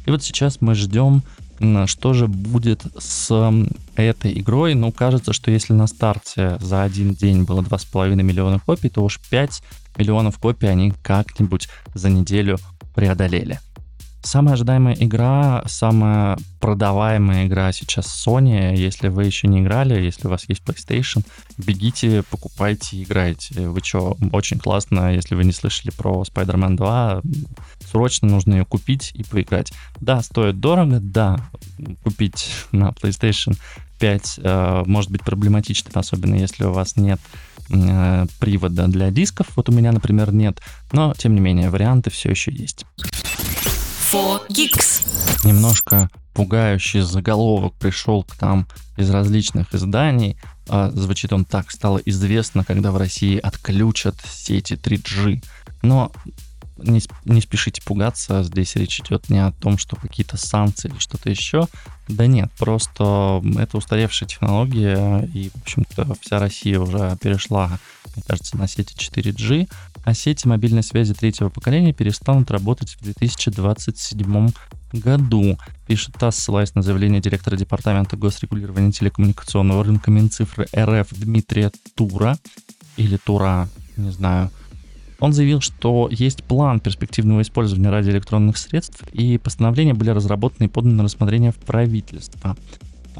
И 0.10 0.12
вот 0.12 0.24
сейчас 0.24 0.60
мы 0.60 0.74
ждем, 0.74 1.22
что 1.86 2.14
же 2.14 2.28
будет 2.28 2.82
с 2.98 3.30
этой 3.96 4.40
игрой. 4.40 4.74
Ну, 4.74 4.92
кажется, 4.92 5.34
что 5.34 5.52
если 5.52 5.74
на 5.74 5.86
старте 5.86 6.58
за 6.60 6.82
один 6.82 7.14
день 7.14 7.44
было 7.44 7.62
2,5 7.62 8.16
миллиона 8.16 8.60
копий, 8.60 8.90
то 8.90 9.04
уж 9.04 9.20
5 9.30 9.62
миллионов 9.98 10.40
копий 10.40 10.66
они 10.66 10.96
как-нибудь 11.04 11.70
за 11.94 12.10
неделю 12.10 12.58
преодолели. 12.96 13.60
Самая 14.22 14.56
ожидаемая 14.56 14.96
игра, 15.00 15.64
самая 15.66 16.38
продаваемая 16.60 17.48
игра 17.48 17.72
сейчас 17.72 18.06
Sony. 18.06 18.76
Если 18.76 19.08
вы 19.08 19.26
еще 19.26 19.48
не 19.48 19.62
играли, 19.62 20.02
если 20.02 20.28
у 20.28 20.30
вас 20.30 20.48
есть 20.50 20.62
PlayStation, 20.62 21.26
бегите, 21.58 22.24
покупайте, 22.30 23.02
играйте. 23.02 23.70
Вы 23.70 23.80
что, 23.82 24.18
очень 24.34 24.60
классно, 24.60 25.14
если 25.14 25.36
вы 25.36 25.46
не 25.46 25.54
слышали 25.54 25.92
про 25.92 26.24
Spider-Man 26.24 26.76
2, 26.76 27.22
срочно 27.90 28.28
нужно 28.28 28.56
ее 28.56 28.66
купить 28.66 29.12
и 29.14 29.24
поиграть. 29.24 29.72
Да, 30.02 30.22
стоит 30.22 30.60
дорого, 30.60 31.00
да, 31.02 31.40
купить 32.04 32.52
на 32.72 32.90
PlayStation 32.90 33.58
5 34.00 34.40
э, 34.42 34.84
может 34.86 35.12
быть 35.12 35.24
проблематично, 35.24 35.92
особенно 35.94 36.36
если 36.36 36.64
у 36.64 36.72
вас 36.72 36.96
нет 36.96 37.20
э, 37.70 38.26
привода 38.40 38.88
для 38.88 39.12
дисков. 39.12 39.48
Вот 39.56 39.70
у 39.70 39.72
меня, 39.72 39.92
например, 39.92 40.34
нет. 40.34 40.60
Но, 40.92 41.14
тем 41.18 41.36
не 41.36 41.42
менее, 41.42 41.70
варианты 41.70 42.10
все 42.10 42.30
еще 42.30 42.52
есть. 42.52 42.86
4Geeks. 44.12 45.46
Немножко 45.46 46.10
пугающий 46.34 47.02
заголовок 47.02 47.76
пришел 47.76 48.24
к 48.24 48.42
нам 48.42 48.68
из 48.98 49.08
различных 49.12 49.76
изданий. 49.76 50.36
А, 50.68 50.90
звучит 50.90 51.32
он 51.32 51.46
так, 51.46 51.70
стало 51.70 52.00
известно, 52.00 52.64
когда 52.64 52.92
в 52.92 52.98
России 52.98 53.38
отключат 53.38 54.16
сети 54.26 54.74
3G. 54.74 55.44
Но 55.84 56.12
не, 56.78 57.02
не 57.26 57.42
спешите 57.42 57.84
пугаться, 57.84 58.42
здесь 58.42 58.76
речь 58.76 59.00
идет 59.00 59.30
не 59.30 59.46
о 59.46 59.52
том, 59.52 59.78
что 59.78 59.96
какие-то 59.96 60.38
санкции 60.38 60.90
или 60.90 60.98
что-то 60.98 61.30
еще. 61.30 61.68
Да 62.08 62.26
нет, 62.26 62.52
просто 62.58 63.44
это 63.60 63.78
устаревшая 63.78 64.28
технология, 64.28 65.30
и, 65.34 65.50
в 65.50 65.62
общем-то, 65.62 66.16
вся 66.22 66.40
Россия 66.40 66.80
уже 66.80 67.16
перешла, 67.22 67.78
мне 68.20 68.24
кажется, 68.28 68.58
на 68.58 68.68
сети 68.68 68.94
4G 68.96 69.68
а 70.04 70.14
сети 70.14 70.48
мобильной 70.48 70.84
связи 70.84 71.14
третьего 71.14 71.50
поколения 71.50 71.94
перестанут 71.94 72.52
работать 72.52 72.96
в 72.96 73.04
2027 73.04 74.50
году, 74.94 75.58
пишет 75.88 76.16
ТАСС, 76.16 76.38
ссылаясь 76.38 76.74
на 76.74 76.82
заявление 76.82 77.22
директора 77.22 77.56
Департамента 77.56 78.18
госрегулирования 78.18 78.92
телекоммуникационного 78.92 79.84
рынка 79.84 80.10
Минцифры 80.10 80.68
РФ 80.76 81.10
Дмитрия 81.12 81.72
Тура, 81.96 82.38
или 82.98 83.18
Тура, 83.18 83.70
не 83.98 84.12
знаю. 84.12 84.50
Он 85.20 85.34
заявил, 85.34 85.60
что 85.60 86.08
есть 86.10 86.44
план 86.44 86.80
перспективного 86.80 87.42
использования 87.42 87.90
радиоэлектронных 87.90 88.58
средств, 88.58 89.04
и 89.12 89.38
постановления 89.38 89.94
были 89.94 90.12
разработаны 90.12 90.66
и 90.66 90.70
поданы 90.70 90.94
на 90.94 91.04
рассмотрение 91.04 91.52
в 91.52 91.58
правительство. 91.58 92.56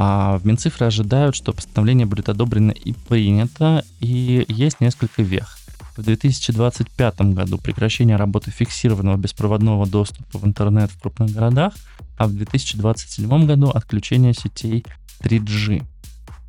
А 0.02 0.38
в 0.38 0.46
Минцифры 0.46 0.86
ожидают, 0.86 1.36
что 1.36 1.52
постановление 1.52 2.06
будет 2.08 2.30
одобрено 2.30 2.72
и 2.72 2.94
принято, 2.94 3.84
и 4.00 4.46
есть 4.48 4.80
несколько 4.80 5.22
вех 5.22 5.60
в 6.00 6.04
2025 6.04 7.22
году 7.34 7.58
прекращение 7.58 8.16
работы 8.16 8.52
фиксированного 8.52 9.18
беспроводного 9.18 9.86
доступа 9.86 10.38
в 10.38 10.46
интернет 10.46 10.90
в 10.90 11.02
крупных 11.02 11.32
городах, 11.32 11.74
а 12.18 12.28
в 12.28 12.34
2027 12.34 13.46
году 13.46 13.70
отключение 13.70 14.34
сетей 14.34 14.86
3G. 15.22 15.84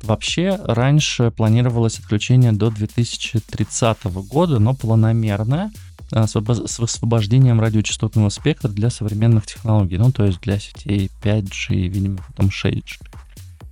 Вообще, 0.03 0.57
раньше 0.63 1.31
планировалось 1.31 1.99
отключение 1.99 2.53
до 2.53 2.71
2030 2.71 4.05
года, 4.29 4.59
но 4.59 4.73
планомерное, 4.73 5.71
а, 6.13 6.27
с 6.27 6.79
освобождением 6.79 7.59
радиочастотного 7.59 8.29
спектра 8.29 8.69
для 8.69 8.89
современных 8.89 9.45
технологий, 9.45 9.97
ну, 9.97 10.13
то 10.13 10.25
есть 10.25 10.39
для 10.39 10.59
сетей 10.59 11.11
5G, 11.21 11.75
видимо, 11.89 12.19
потом 12.29 12.47
6G. 12.47 13.01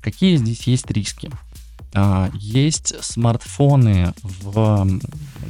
Какие 0.02 0.38
здесь 0.38 0.64
есть 0.64 0.90
риски? 0.92 1.30
А, 1.94 2.30
есть 2.34 2.94
смартфоны 3.04 4.14
в 4.22 4.88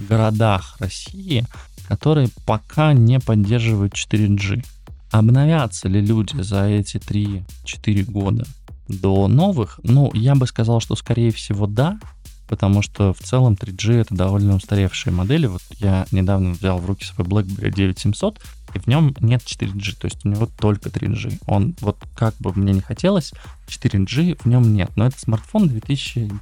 городах 0.08 0.78
России, 0.80 1.46
которые 1.88 2.30
пока 2.46 2.94
не 2.94 3.20
поддерживают 3.20 3.94
4G. 3.94 4.64
Обновятся 5.12 5.88
ли 5.88 6.02
люди 6.02 6.40
за 6.42 6.66
эти 6.66 6.98
3-4 6.98 8.04
года 8.06 8.46
до 8.88 9.28
новых? 9.28 9.80
Ну, 9.84 10.12
я 10.14 10.36
бы 10.36 10.48
сказал, 10.48 10.80
что 10.80 10.96
скорее 10.96 11.32
всего 11.32 11.68
да, 11.68 12.00
потому 12.48 12.82
что 12.82 13.14
в 13.14 13.20
целом 13.20 13.54
3G 13.54 14.02
это 14.02 14.16
довольно 14.16 14.56
устаревшие 14.56 15.14
модели. 15.14 15.48
Вот 15.48 15.62
я 15.80 16.06
недавно 16.12 16.52
взял 16.52 16.80
в 16.80 16.86
руки 16.86 17.06
свой 17.06 17.28
BlackBerry 17.28 17.74
9700, 17.74 18.40
и 18.74 18.80
в 18.80 18.88
нем 18.88 19.16
нет 19.20 19.42
4G, 19.42 19.98
то 20.00 20.06
есть 20.06 20.26
у 20.26 20.30
него 20.30 20.48
только 20.60 20.90
3G. 20.90 21.42
Он 21.48 21.76
вот 21.82 21.98
как 22.16 22.36
бы 22.40 22.54
мне 22.54 22.74
не 22.74 22.82
хотелось, 22.82 23.34
4G 23.68 24.42
в 24.44 24.46
нем 24.46 24.74
нет. 24.74 24.92
Но 24.96 25.08
это 25.08 25.20
смартфон 25.20 25.68
2010, 25.68 26.40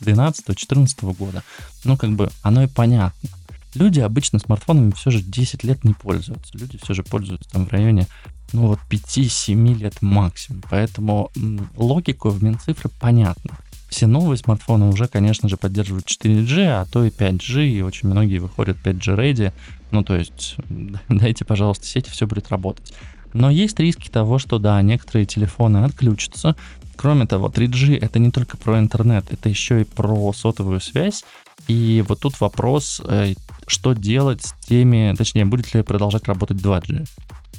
2012-2014 0.00 1.14
года. 1.14 1.42
Ну, 1.84 1.96
как 1.96 2.10
бы 2.12 2.30
оно 2.42 2.62
и 2.64 2.66
понятно. 2.66 3.28
Люди 3.74 4.00
обычно 4.00 4.38
смартфонами 4.38 4.92
все 4.92 5.10
же 5.10 5.20
10 5.20 5.62
лет 5.64 5.84
не 5.84 5.92
пользуются. 5.94 6.56
Люди 6.56 6.78
все 6.82 6.94
же 6.94 7.02
пользуются 7.02 7.50
там 7.50 7.66
в 7.66 7.72
районе 7.72 8.06
ну 8.52 8.68
вот 8.68 8.78
5-7 8.88 9.74
лет 9.74 10.00
максимум. 10.00 10.62
Поэтому 10.70 11.30
логику 11.76 12.30
в 12.30 12.42
Минцифры 12.42 12.90
понятно. 13.00 13.56
Все 13.88 14.06
новые 14.06 14.36
смартфоны 14.36 14.86
уже, 14.86 15.08
конечно 15.08 15.48
же, 15.48 15.56
поддерживают 15.56 16.06
4G, 16.06 16.66
а 16.66 16.84
то 16.84 17.04
и 17.04 17.10
5G, 17.10 17.66
и 17.68 17.82
очень 17.82 18.08
многие 18.08 18.38
выходят 18.38 18.76
5G 18.84 19.16
ready. 19.16 19.52
Ну, 19.90 20.04
то 20.04 20.14
есть, 20.16 20.56
дайте, 21.08 21.44
пожалуйста, 21.44 21.86
сети, 21.86 22.10
все 22.10 22.26
будет 22.26 22.50
работать. 22.50 22.92
Но 23.32 23.50
есть 23.50 23.78
риски 23.78 24.08
того, 24.08 24.38
что, 24.38 24.58
да, 24.58 24.80
некоторые 24.82 25.26
телефоны 25.26 25.78
отключатся. 25.84 26.56
Кроме 26.96 27.26
того, 27.26 27.48
3G 27.48 27.98
это 27.98 28.18
не 28.18 28.30
только 28.30 28.56
про 28.56 28.78
интернет, 28.78 29.26
это 29.30 29.48
еще 29.48 29.82
и 29.82 29.84
про 29.84 30.32
сотовую 30.32 30.80
связь. 30.80 31.24
И 31.66 32.04
вот 32.08 32.20
тут 32.20 32.40
вопрос, 32.40 33.00
э, 33.04 33.34
что 33.66 33.92
делать 33.92 34.44
с 34.44 34.54
теми, 34.66 35.14
точнее, 35.16 35.44
будет 35.44 35.72
ли 35.74 35.82
продолжать 35.82 36.24
работать 36.24 36.58
2G. 36.58 37.06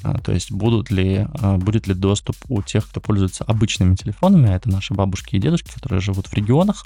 А, 0.03 0.17
то 0.17 0.31
есть 0.31 0.51
будут 0.51 0.91
ли, 0.91 1.27
а, 1.41 1.57
будет 1.57 1.87
ли 1.87 1.93
доступ 1.93 2.35
у 2.47 2.61
тех, 2.61 2.87
кто 2.87 3.01
пользуется 3.01 3.43
обычными 3.43 3.95
телефонами, 3.95 4.49
а 4.49 4.55
это 4.55 4.69
наши 4.69 4.93
бабушки 4.93 5.35
и 5.35 5.39
дедушки, 5.39 5.71
которые 5.73 6.01
живут 6.01 6.27
в 6.27 6.33
регионах, 6.33 6.85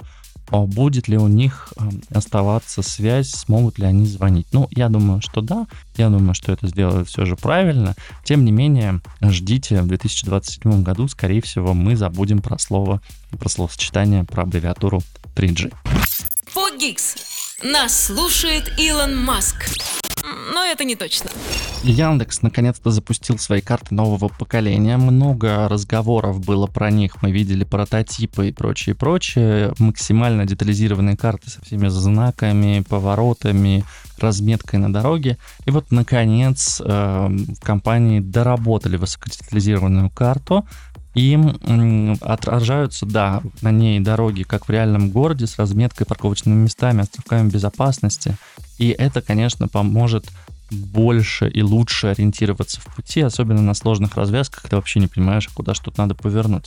будет 0.50 1.08
ли 1.08 1.16
у 1.16 1.26
них 1.26 1.72
оставаться 2.10 2.82
связь, 2.82 3.30
смогут 3.30 3.78
ли 3.78 3.86
они 3.86 4.06
звонить. 4.06 4.46
Ну, 4.52 4.68
я 4.70 4.88
думаю, 4.88 5.22
что 5.22 5.40
да, 5.40 5.66
я 5.96 6.10
думаю, 6.10 6.34
что 6.34 6.52
это 6.52 6.66
сделают 6.68 7.08
все 7.08 7.24
же 7.24 7.34
правильно. 7.34 7.94
Тем 8.24 8.44
не 8.44 8.52
менее, 8.52 9.00
ждите, 9.22 9.80
в 9.80 9.86
2027 9.86 10.82
году, 10.82 11.08
скорее 11.08 11.40
всего, 11.40 11.72
мы 11.72 11.96
забудем 11.96 12.40
про 12.40 12.58
слово, 12.58 13.00
про 13.38 13.48
словосочетание, 13.48 14.24
про 14.24 14.42
аббревиатуру 14.42 15.02
3G. 15.34 15.72
Фогикс. 16.48 17.16
Нас 17.62 18.06
слушает 18.06 18.72
Илон 18.78 19.16
Маск 19.16 19.64
но 20.54 20.64
это 20.64 20.84
не 20.84 20.96
точно. 20.96 21.30
Яндекс 21.82 22.40
наконец-то 22.42 22.90
запустил 22.90 23.38
свои 23.38 23.60
карты 23.60 23.94
нового 23.94 24.28
поколения. 24.28 24.96
Много 24.96 25.68
разговоров 25.68 26.40
было 26.40 26.66
про 26.66 26.90
них. 26.90 27.20
Мы 27.22 27.30
видели 27.30 27.64
прототипы 27.64 28.48
и 28.48 28.52
прочее, 28.52 28.94
прочее. 28.94 29.74
Максимально 29.78 30.46
детализированные 30.46 31.16
карты 31.16 31.50
со 31.50 31.60
всеми 31.62 31.88
знаками, 31.88 32.84
поворотами, 32.88 33.84
разметкой 34.18 34.78
на 34.78 34.92
дороге. 34.92 35.36
И 35.66 35.70
вот, 35.70 35.90
наконец, 35.90 36.80
э, 36.80 36.84
в 36.86 37.60
компании 37.60 38.20
доработали 38.20 38.96
высокодетализированную 38.96 40.08
карту, 40.08 40.66
им 41.14 42.18
отражаются, 42.20 43.06
да, 43.06 43.42
на 43.62 43.70
ней 43.70 44.00
дороги, 44.00 44.42
как 44.42 44.66
в 44.66 44.70
реальном 44.70 45.10
городе, 45.10 45.46
с 45.46 45.58
разметкой 45.58 46.06
парковочными 46.06 46.56
местами, 46.56 47.02
островками 47.02 47.48
безопасности. 47.48 48.36
И 48.78 48.88
это, 48.88 49.22
конечно, 49.22 49.68
поможет 49.68 50.26
больше 50.70 51.48
и 51.48 51.62
лучше 51.62 52.08
ориентироваться 52.08 52.80
в 52.80 52.86
пути, 52.94 53.20
особенно 53.20 53.62
на 53.62 53.74
сложных 53.74 54.16
развязках, 54.16 54.62
когда 54.62 54.76
вообще 54.76 54.98
не 54.98 55.06
понимаешь, 55.06 55.48
куда 55.48 55.74
что-то 55.74 56.00
надо 56.00 56.14
повернуть. 56.14 56.66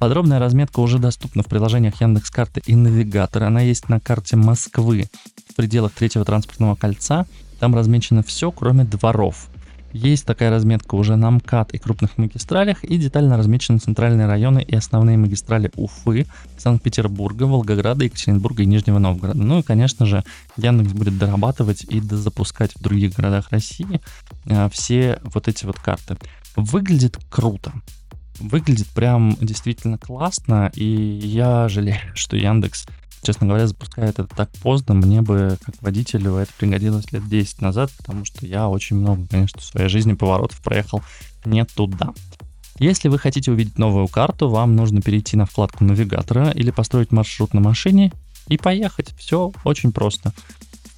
Подробная 0.00 0.40
разметка 0.40 0.80
уже 0.80 0.98
доступна 0.98 1.42
в 1.42 1.46
приложениях 1.46 2.00
Яндекс.Карты 2.00 2.60
и 2.66 2.74
Навигатора. 2.74 3.46
Она 3.46 3.60
есть 3.60 3.88
на 3.88 4.00
карте 4.00 4.36
Москвы 4.36 5.08
в 5.48 5.54
пределах 5.54 5.92
третьего 5.92 6.24
транспортного 6.24 6.74
кольца. 6.74 7.26
Там 7.60 7.74
размечено 7.74 8.24
все, 8.24 8.50
кроме 8.50 8.84
дворов. 8.84 9.48
Есть 9.94 10.26
такая 10.26 10.50
разметка 10.50 10.96
уже 10.96 11.14
на 11.14 11.30
МКАД 11.30 11.72
и 11.72 11.78
крупных 11.78 12.18
магистралях, 12.18 12.82
и 12.82 12.98
детально 12.98 13.36
размечены 13.36 13.78
центральные 13.78 14.26
районы 14.26 14.60
и 14.60 14.74
основные 14.74 15.16
магистрали 15.16 15.70
Уфы, 15.76 16.26
Санкт-Петербурга, 16.58 17.44
Волгограда, 17.44 18.04
Екатеринбурга 18.04 18.64
и 18.64 18.66
Нижнего 18.66 18.98
Новгорода. 18.98 19.38
Ну 19.38 19.60
и, 19.60 19.62
конечно 19.62 20.04
же, 20.04 20.24
Яндекс 20.56 20.92
будет 20.92 21.16
дорабатывать 21.16 21.84
и 21.84 22.00
дозапускать 22.00 22.72
в 22.74 22.82
других 22.82 23.14
городах 23.14 23.50
России 23.50 24.00
а, 24.50 24.68
все 24.68 25.20
вот 25.32 25.46
эти 25.46 25.64
вот 25.64 25.78
карты. 25.78 26.16
Выглядит 26.56 27.16
круто. 27.30 27.72
Выглядит 28.40 28.88
прям 28.88 29.36
действительно 29.40 29.96
классно, 29.96 30.72
и 30.74 30.84
я 30.84 31.68
жалею, 31.68 32.00
что 32.14 32.36
Яндекс 32.36 32.88
честно 33.24 33.46
говоря, 33.46 33.66
запускает 33.66 34.18
это 34.18 34.28
так 34.34 34.50
поздно, 34.62 34.94
мне 34.94 35.22
бы, 35.22 35.58
как 35.64 35.74
водителю, 35.80 36.36
это 36.36 36.52
пригодилось 36.58 37.10
лет 37.12 37.28
10 37.28 37.60
назад, 37.60 37.90
потому 37.96 38.24
что 38.24 38.46
я 38.46 38.68
очень 38.68 38.96
много, 38.96 39.26
конечно, 39.28 39.60
в 39.60 39.64
своей 39.64 39.88
жизни 39.88 40.12
поворотов 40.12 40.60
проехал 40.60 41.02
не 41.44 41.64
туда. 41.64 42.12
Если 42.78 43.08
вы 43.08 43.18
хотите 43.18 43.50
увидеть 43.50 43.78
новую 43.78 44.08
карту, 44.08 44.48
вам 44.48 44.76
нужно 44.76 45.00
перейти 45.00 45.36
на 45.36 45.46
вкладку 45.46 45.84
навигатора 45.84 46.50
или 46.50 46.70
построить 46.70 47.12
маршрут 47.12 47.54
на 47.54 47.60
машине 47.60 48.12
и 48.48 48.58
поехать. 48.58 49.14
Все 49.16 49.52
очень 49.64 49.92
просто 49.92 50.32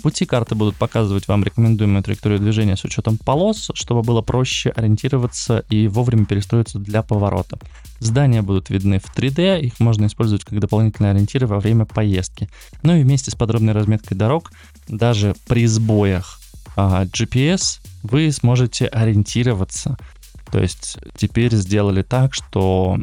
пути 0.03 0.27
карты 0.27 0.55
будут 0.55 0.77
показывать 0.77 1.29
вам 1.29 1.45
рекомендуемую 1.45 2.03
траекторию 2.03 2.39
движения 2.39 2.77
с 2.77 2.85
учетом 2.85 3.19
полос, 3.19 3.71
чтобы 3.75 4.03
было 4.03 4.23
проще 4.23 4.71
ориентироваться 4.71 5.65
и 5.71 5.89
вовремя 5.89 6.27
перестроиться 6.27 6.79
для 6.79 7.03
поворота. 7.03 7.59
Здания 7.99 8.43
будут 8.43 8.71
видны 8.71 8.99
в 8.99 9.17
3D, 9.17 9.61
их 9.61 9.81
можно 9.81 10.07
использовать 10.07 10.45
как 10.45 10.59
дополнительные 10.61 11.13
ориентиры 11.13 11.47
во 11.47 11.61
время 11.61 11.85
поездки. 11.87 12.49
Ну 12.83 12.95
и 12.97 13.03
вместе 13.03 13.31
с 13.31 13.35
подробной 13.35 13.73
разметкой 13.73 14.17
дорог, 14.17 14.53
даже 14.89 15.35
при 15.47 15.67
сбоях 15.67 16.41
а, 16.77 17.05
GPS, 17.05 17.81
вы 18.03 18.31
сможете 18.33 18.87
ориентироваться. 18.87 19.97
То 20.51 20.61
есть 20.61 20.99
теперь 21.17 21.55
сделали 21.55 22.03
так, 22.03 22.35
что 22.35 22.99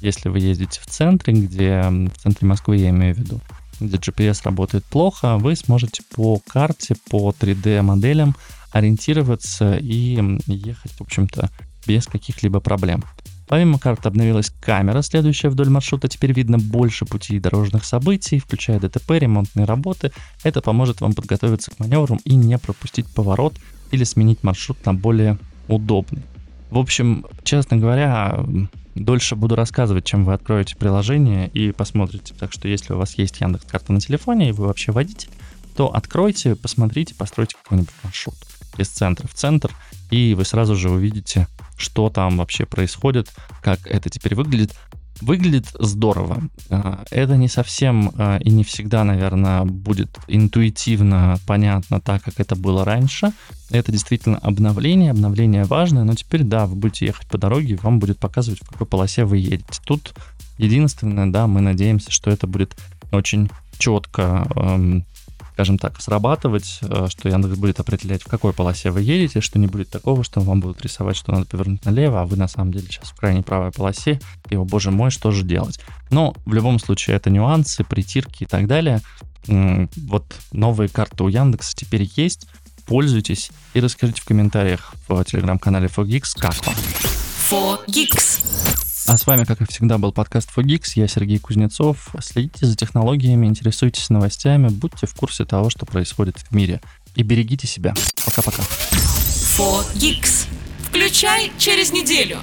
если 0.00 0.28
вы 0.28 0.40
ездите 0.40 0.80
в 0.80 0.86
центре, 0.86 1.32
где 1.32 1.82
в 1.82 2.18
центре 2.18 2.48
Москвы 2.48 2.76
я 2.76 2.90
имею 2.90 3.14
в 3.14 3.18
виду, 3.18 3.40
где 3.86 3.96
GPS 3.96 4.40
работает 4.44 4.84
плохо, 4.84 5.38
вы 5.38 5.56
сможете 5.56 6.02
по 6.14 6.40
карте, 6.46 6.96
по 7.10 7.34
3D 7.38 7.82
моделям 7.82 8.36
ориентироваться 8.70 9.76
и 9.76 10.18
ехать, 10.46 10.92
в 10.92 11.00
общем-то, 11.02 11.50
без 11.86 12.06
каких-либо 12.06 12.60
проблем. 12.60 13.04
Помимо 13.48 13.78
карты 13.78 14.08
обновилась 14.08 14.50
камера, 14.60 15.02
следующая 15.02 15.50
вдоль 15.50 15.68
маршрута. 15.68 16.08
Теперь 16.08 16.32
видно 16.32 16.58
больше 16.58 17.04
путей 17.04 17.38
дорожных 17.38 17.84
событий, 17.84 18.38
включая 18.38 18.80
ДТП, 18.80 19.10
ремонтные 19.10 19.66
работы. 19.66 20.10
Это 20.42 20.62
поможет 20.62 21.02
вам 21.02 21.12
подготовиться 21.12 21.70
к 21.70 21.78
маневрам 21.78 22.18
и 22.24 22.34
не 22.34 22.56
пропустить 22.56 23.06
поворот 23.08 23.54
или 23.90 24.04
сменить 24.04 24.42
маршрут 24.42 24.86
на 24.86 24.94
более 24.94 25.38
удобный. 25.68 26.22
В 26.70 26.78
общем, 26.78 27.26
честно 27.44 27.76
говоря, 27.76 28.42
дольше 28.94 29.36
буду 29.36 29.54
рассказывать, 29.54 30.04
чем 30.04 30.24
вы 30.24 30.34
откроете 30.34 30.76
приложение 30.76 31.48
и 31.48 31.72
посмотрите. 31.72 32.34
Так 32.38 32.52
что 32.52 32.68
если 32.68 32.92
у 32.92 32.98
вас 32.98 33.16
есть 33.18 33.40
Яндекс 33.40 33.64
карта 33.64 33.92
на 33.92 34.00
телефоне 34.00 34.48
и 34.48 34.52
вы 34.52 34.66
вообще 34.66 34.92
водитель, 34.92 35.30
то 35.76 35.94
откройте, 35.94 36.54
посмотрите, 36.54 37.14
постройте 37.14 37.56
какой-нибудь 37.62 37.92
маршрут 38.02 38.36
из 38.76 38.88
центра 38.88 39.26
в 39.26 39.34
центр, 39.34 39.70
и 40.10 40.34
вы 40.34 40.44
сразу 40.44 40.76
же 40.76 40.90
увидите, 40.90 41.48
что 41.76 42.10
там 42.10 42.38
вообще 42.38 42.66
происходит, 42.66 43.32
как 43.62 43.86
это 43.86 44.10
теперь 44.10 44.34
выглядит. 44.34 44.74
Выглядит 45.22 45.66
здорово. 45.78 46.42
А, 46.68 47.04
это 47.12 47.36
не 47.36 47.46
совсем 47.46 48.10
а, 48.16 48.38
и 48.38 48.50
не 48.50 48.64
всегда, 48.64 49.04
наверное, 49.04 49.62
будет 49.62 50.18
интуитивно 50.26 51.38
понятно 51.46 52.00
так, 52.00 52.24
как 52.24 52.40
это 52.40 52.56
было 52.56 52.84
раньше. 52.84 53.32
Это 53.70 53.92
действительно 53.92 54.38
обновление, 54.38 55.12
обновление 55.12 55.62
важное, 55.62 56.02
но 56.02 56.14
теперь, 56.14 56.42
да, 56.42 56.66
вы 56.66 56.74
будете 56.74 57.06
ехать 57.06 57.28
по 57.28 57.38
дороге, 57.38 57.78
вам 57.82 58.00
будет 58.00 58.18
показывать, 58.18 58.60
в 58.62 58.68
какой 58.68 58.86
полосе 58.86 59.24
вы 59.24 59.38
едете. 59.38 59.80
Тут 59.84 60.12
единственное, 60.58 61.30
да, 61.30 61.46
мы 61.46 61.60
надеемся, 61.60 62.10
что 62.10 62.30
это 62.30 62.48
будет 62.48 62.76
очень 63.12 63.48
четко, 63.78 64.46
эм, 64.56 65.04
скажем 65.62 65.78
так, 65.78 66.02
срабатывать, 66.02 66.80
э, 66.82 67.06
что 67.08 67.28
Яндекс 67.28 67.56
будет 67.56 67.78
определять, 67.78 68.24
в 68.24 68.26
какой 68.26 68.52
полосе 68.52 68.90
вы 68.90 69.02
едете, 69.02 69.40
что 69.40 69.60
не 69.60 69.68
будет 69.68 69.90
такого, 69.90 70.24
что 70.24 70.40
вам 70.40 70.58
будут 70.58 70.82
рисовать, 70.82 71.16
что 71.16 71.30
надо 71.30 71.46
повернуть 71.46 71.84
налево, 71.84 72.22
а 72.22 72.26
вы 72.26 72.36
на 72.36 72.48
самом 72.48 72.72
деле 72.72 72.88
сейчас 72.88 73.10
в 73.10 73.14
крайней 73.14 73.42
правой 73.42 73.70
полосе, 73.70 74.20
и, 74.50 74.56
о 74.56 74.64
боже 74.64 74.90
мой, 74.90 75.12
что 75.12 75.30
же 75.30 75.44
делать? 75.44 75.78
Но 76.10 76.34
в 76.46 76.52
любом 76.52 76.80
случае 76.80 77.14
это 77.14 77.30
нюансы, 77.30 77.84
притирки 77.84 78.42
и 78.42 78.46
так 78.46 78.66
далее. 78.66 79.02
Вот 79.46 80.34
новые 80.50 80.88
карты 80.88 81.22
у 81.22 81.28
Яндекса 81.28 81.76
теперь 81.76 82.10
есть, 82.16 82.48
пользуйтесь 82.84 83.52
и 83.72 83.78
расскажите 83.78 84.20
в 84.20 84.24
комментариях 84.24 84.94
в 85.06 85.22
телеграм-канале 85.22 85.86
4Geeks, 85.86 86.40
как 86.40 86.66
вам. 86.66 86.74
4Geeks. 87.48 88.91
А 89.08 89.16
с 89.16 89.26
вами, 89.26 89.44
как 89.44 89.60
и 89.60 89.64
всегда, 89.64 89.98
был 89.98 90.12
подкаст 90.12 90.48
Fogix. 90.54 90.92
Я 90.94 91.08
Сергей 91.08 91.38
Кузнецов. 91.38 92.14
Следите 92.20 92.66
за 92.66 92.76
технологиями, 92.76 93.46
интересуйтесь 93.46 94.10
новостями, 94.10 94.68
будьте 94.68 95.06
в 95.06 95.14
курсе 95.14 95.44
того, 95.44 95.70
что 95.70 95.86
происходит 95.86 96.38
в 96.38 96.54
мире. 96.54 96.80
И 97.16 97.22
берегите 97.22 97.66
себя. 97.66 97.94
Пока-пока. 98.24 98.62
4Geeks. 98.62 100.46
Включай 100.88 101.50
через 101.58 101.92
неделю. 101.92 102.38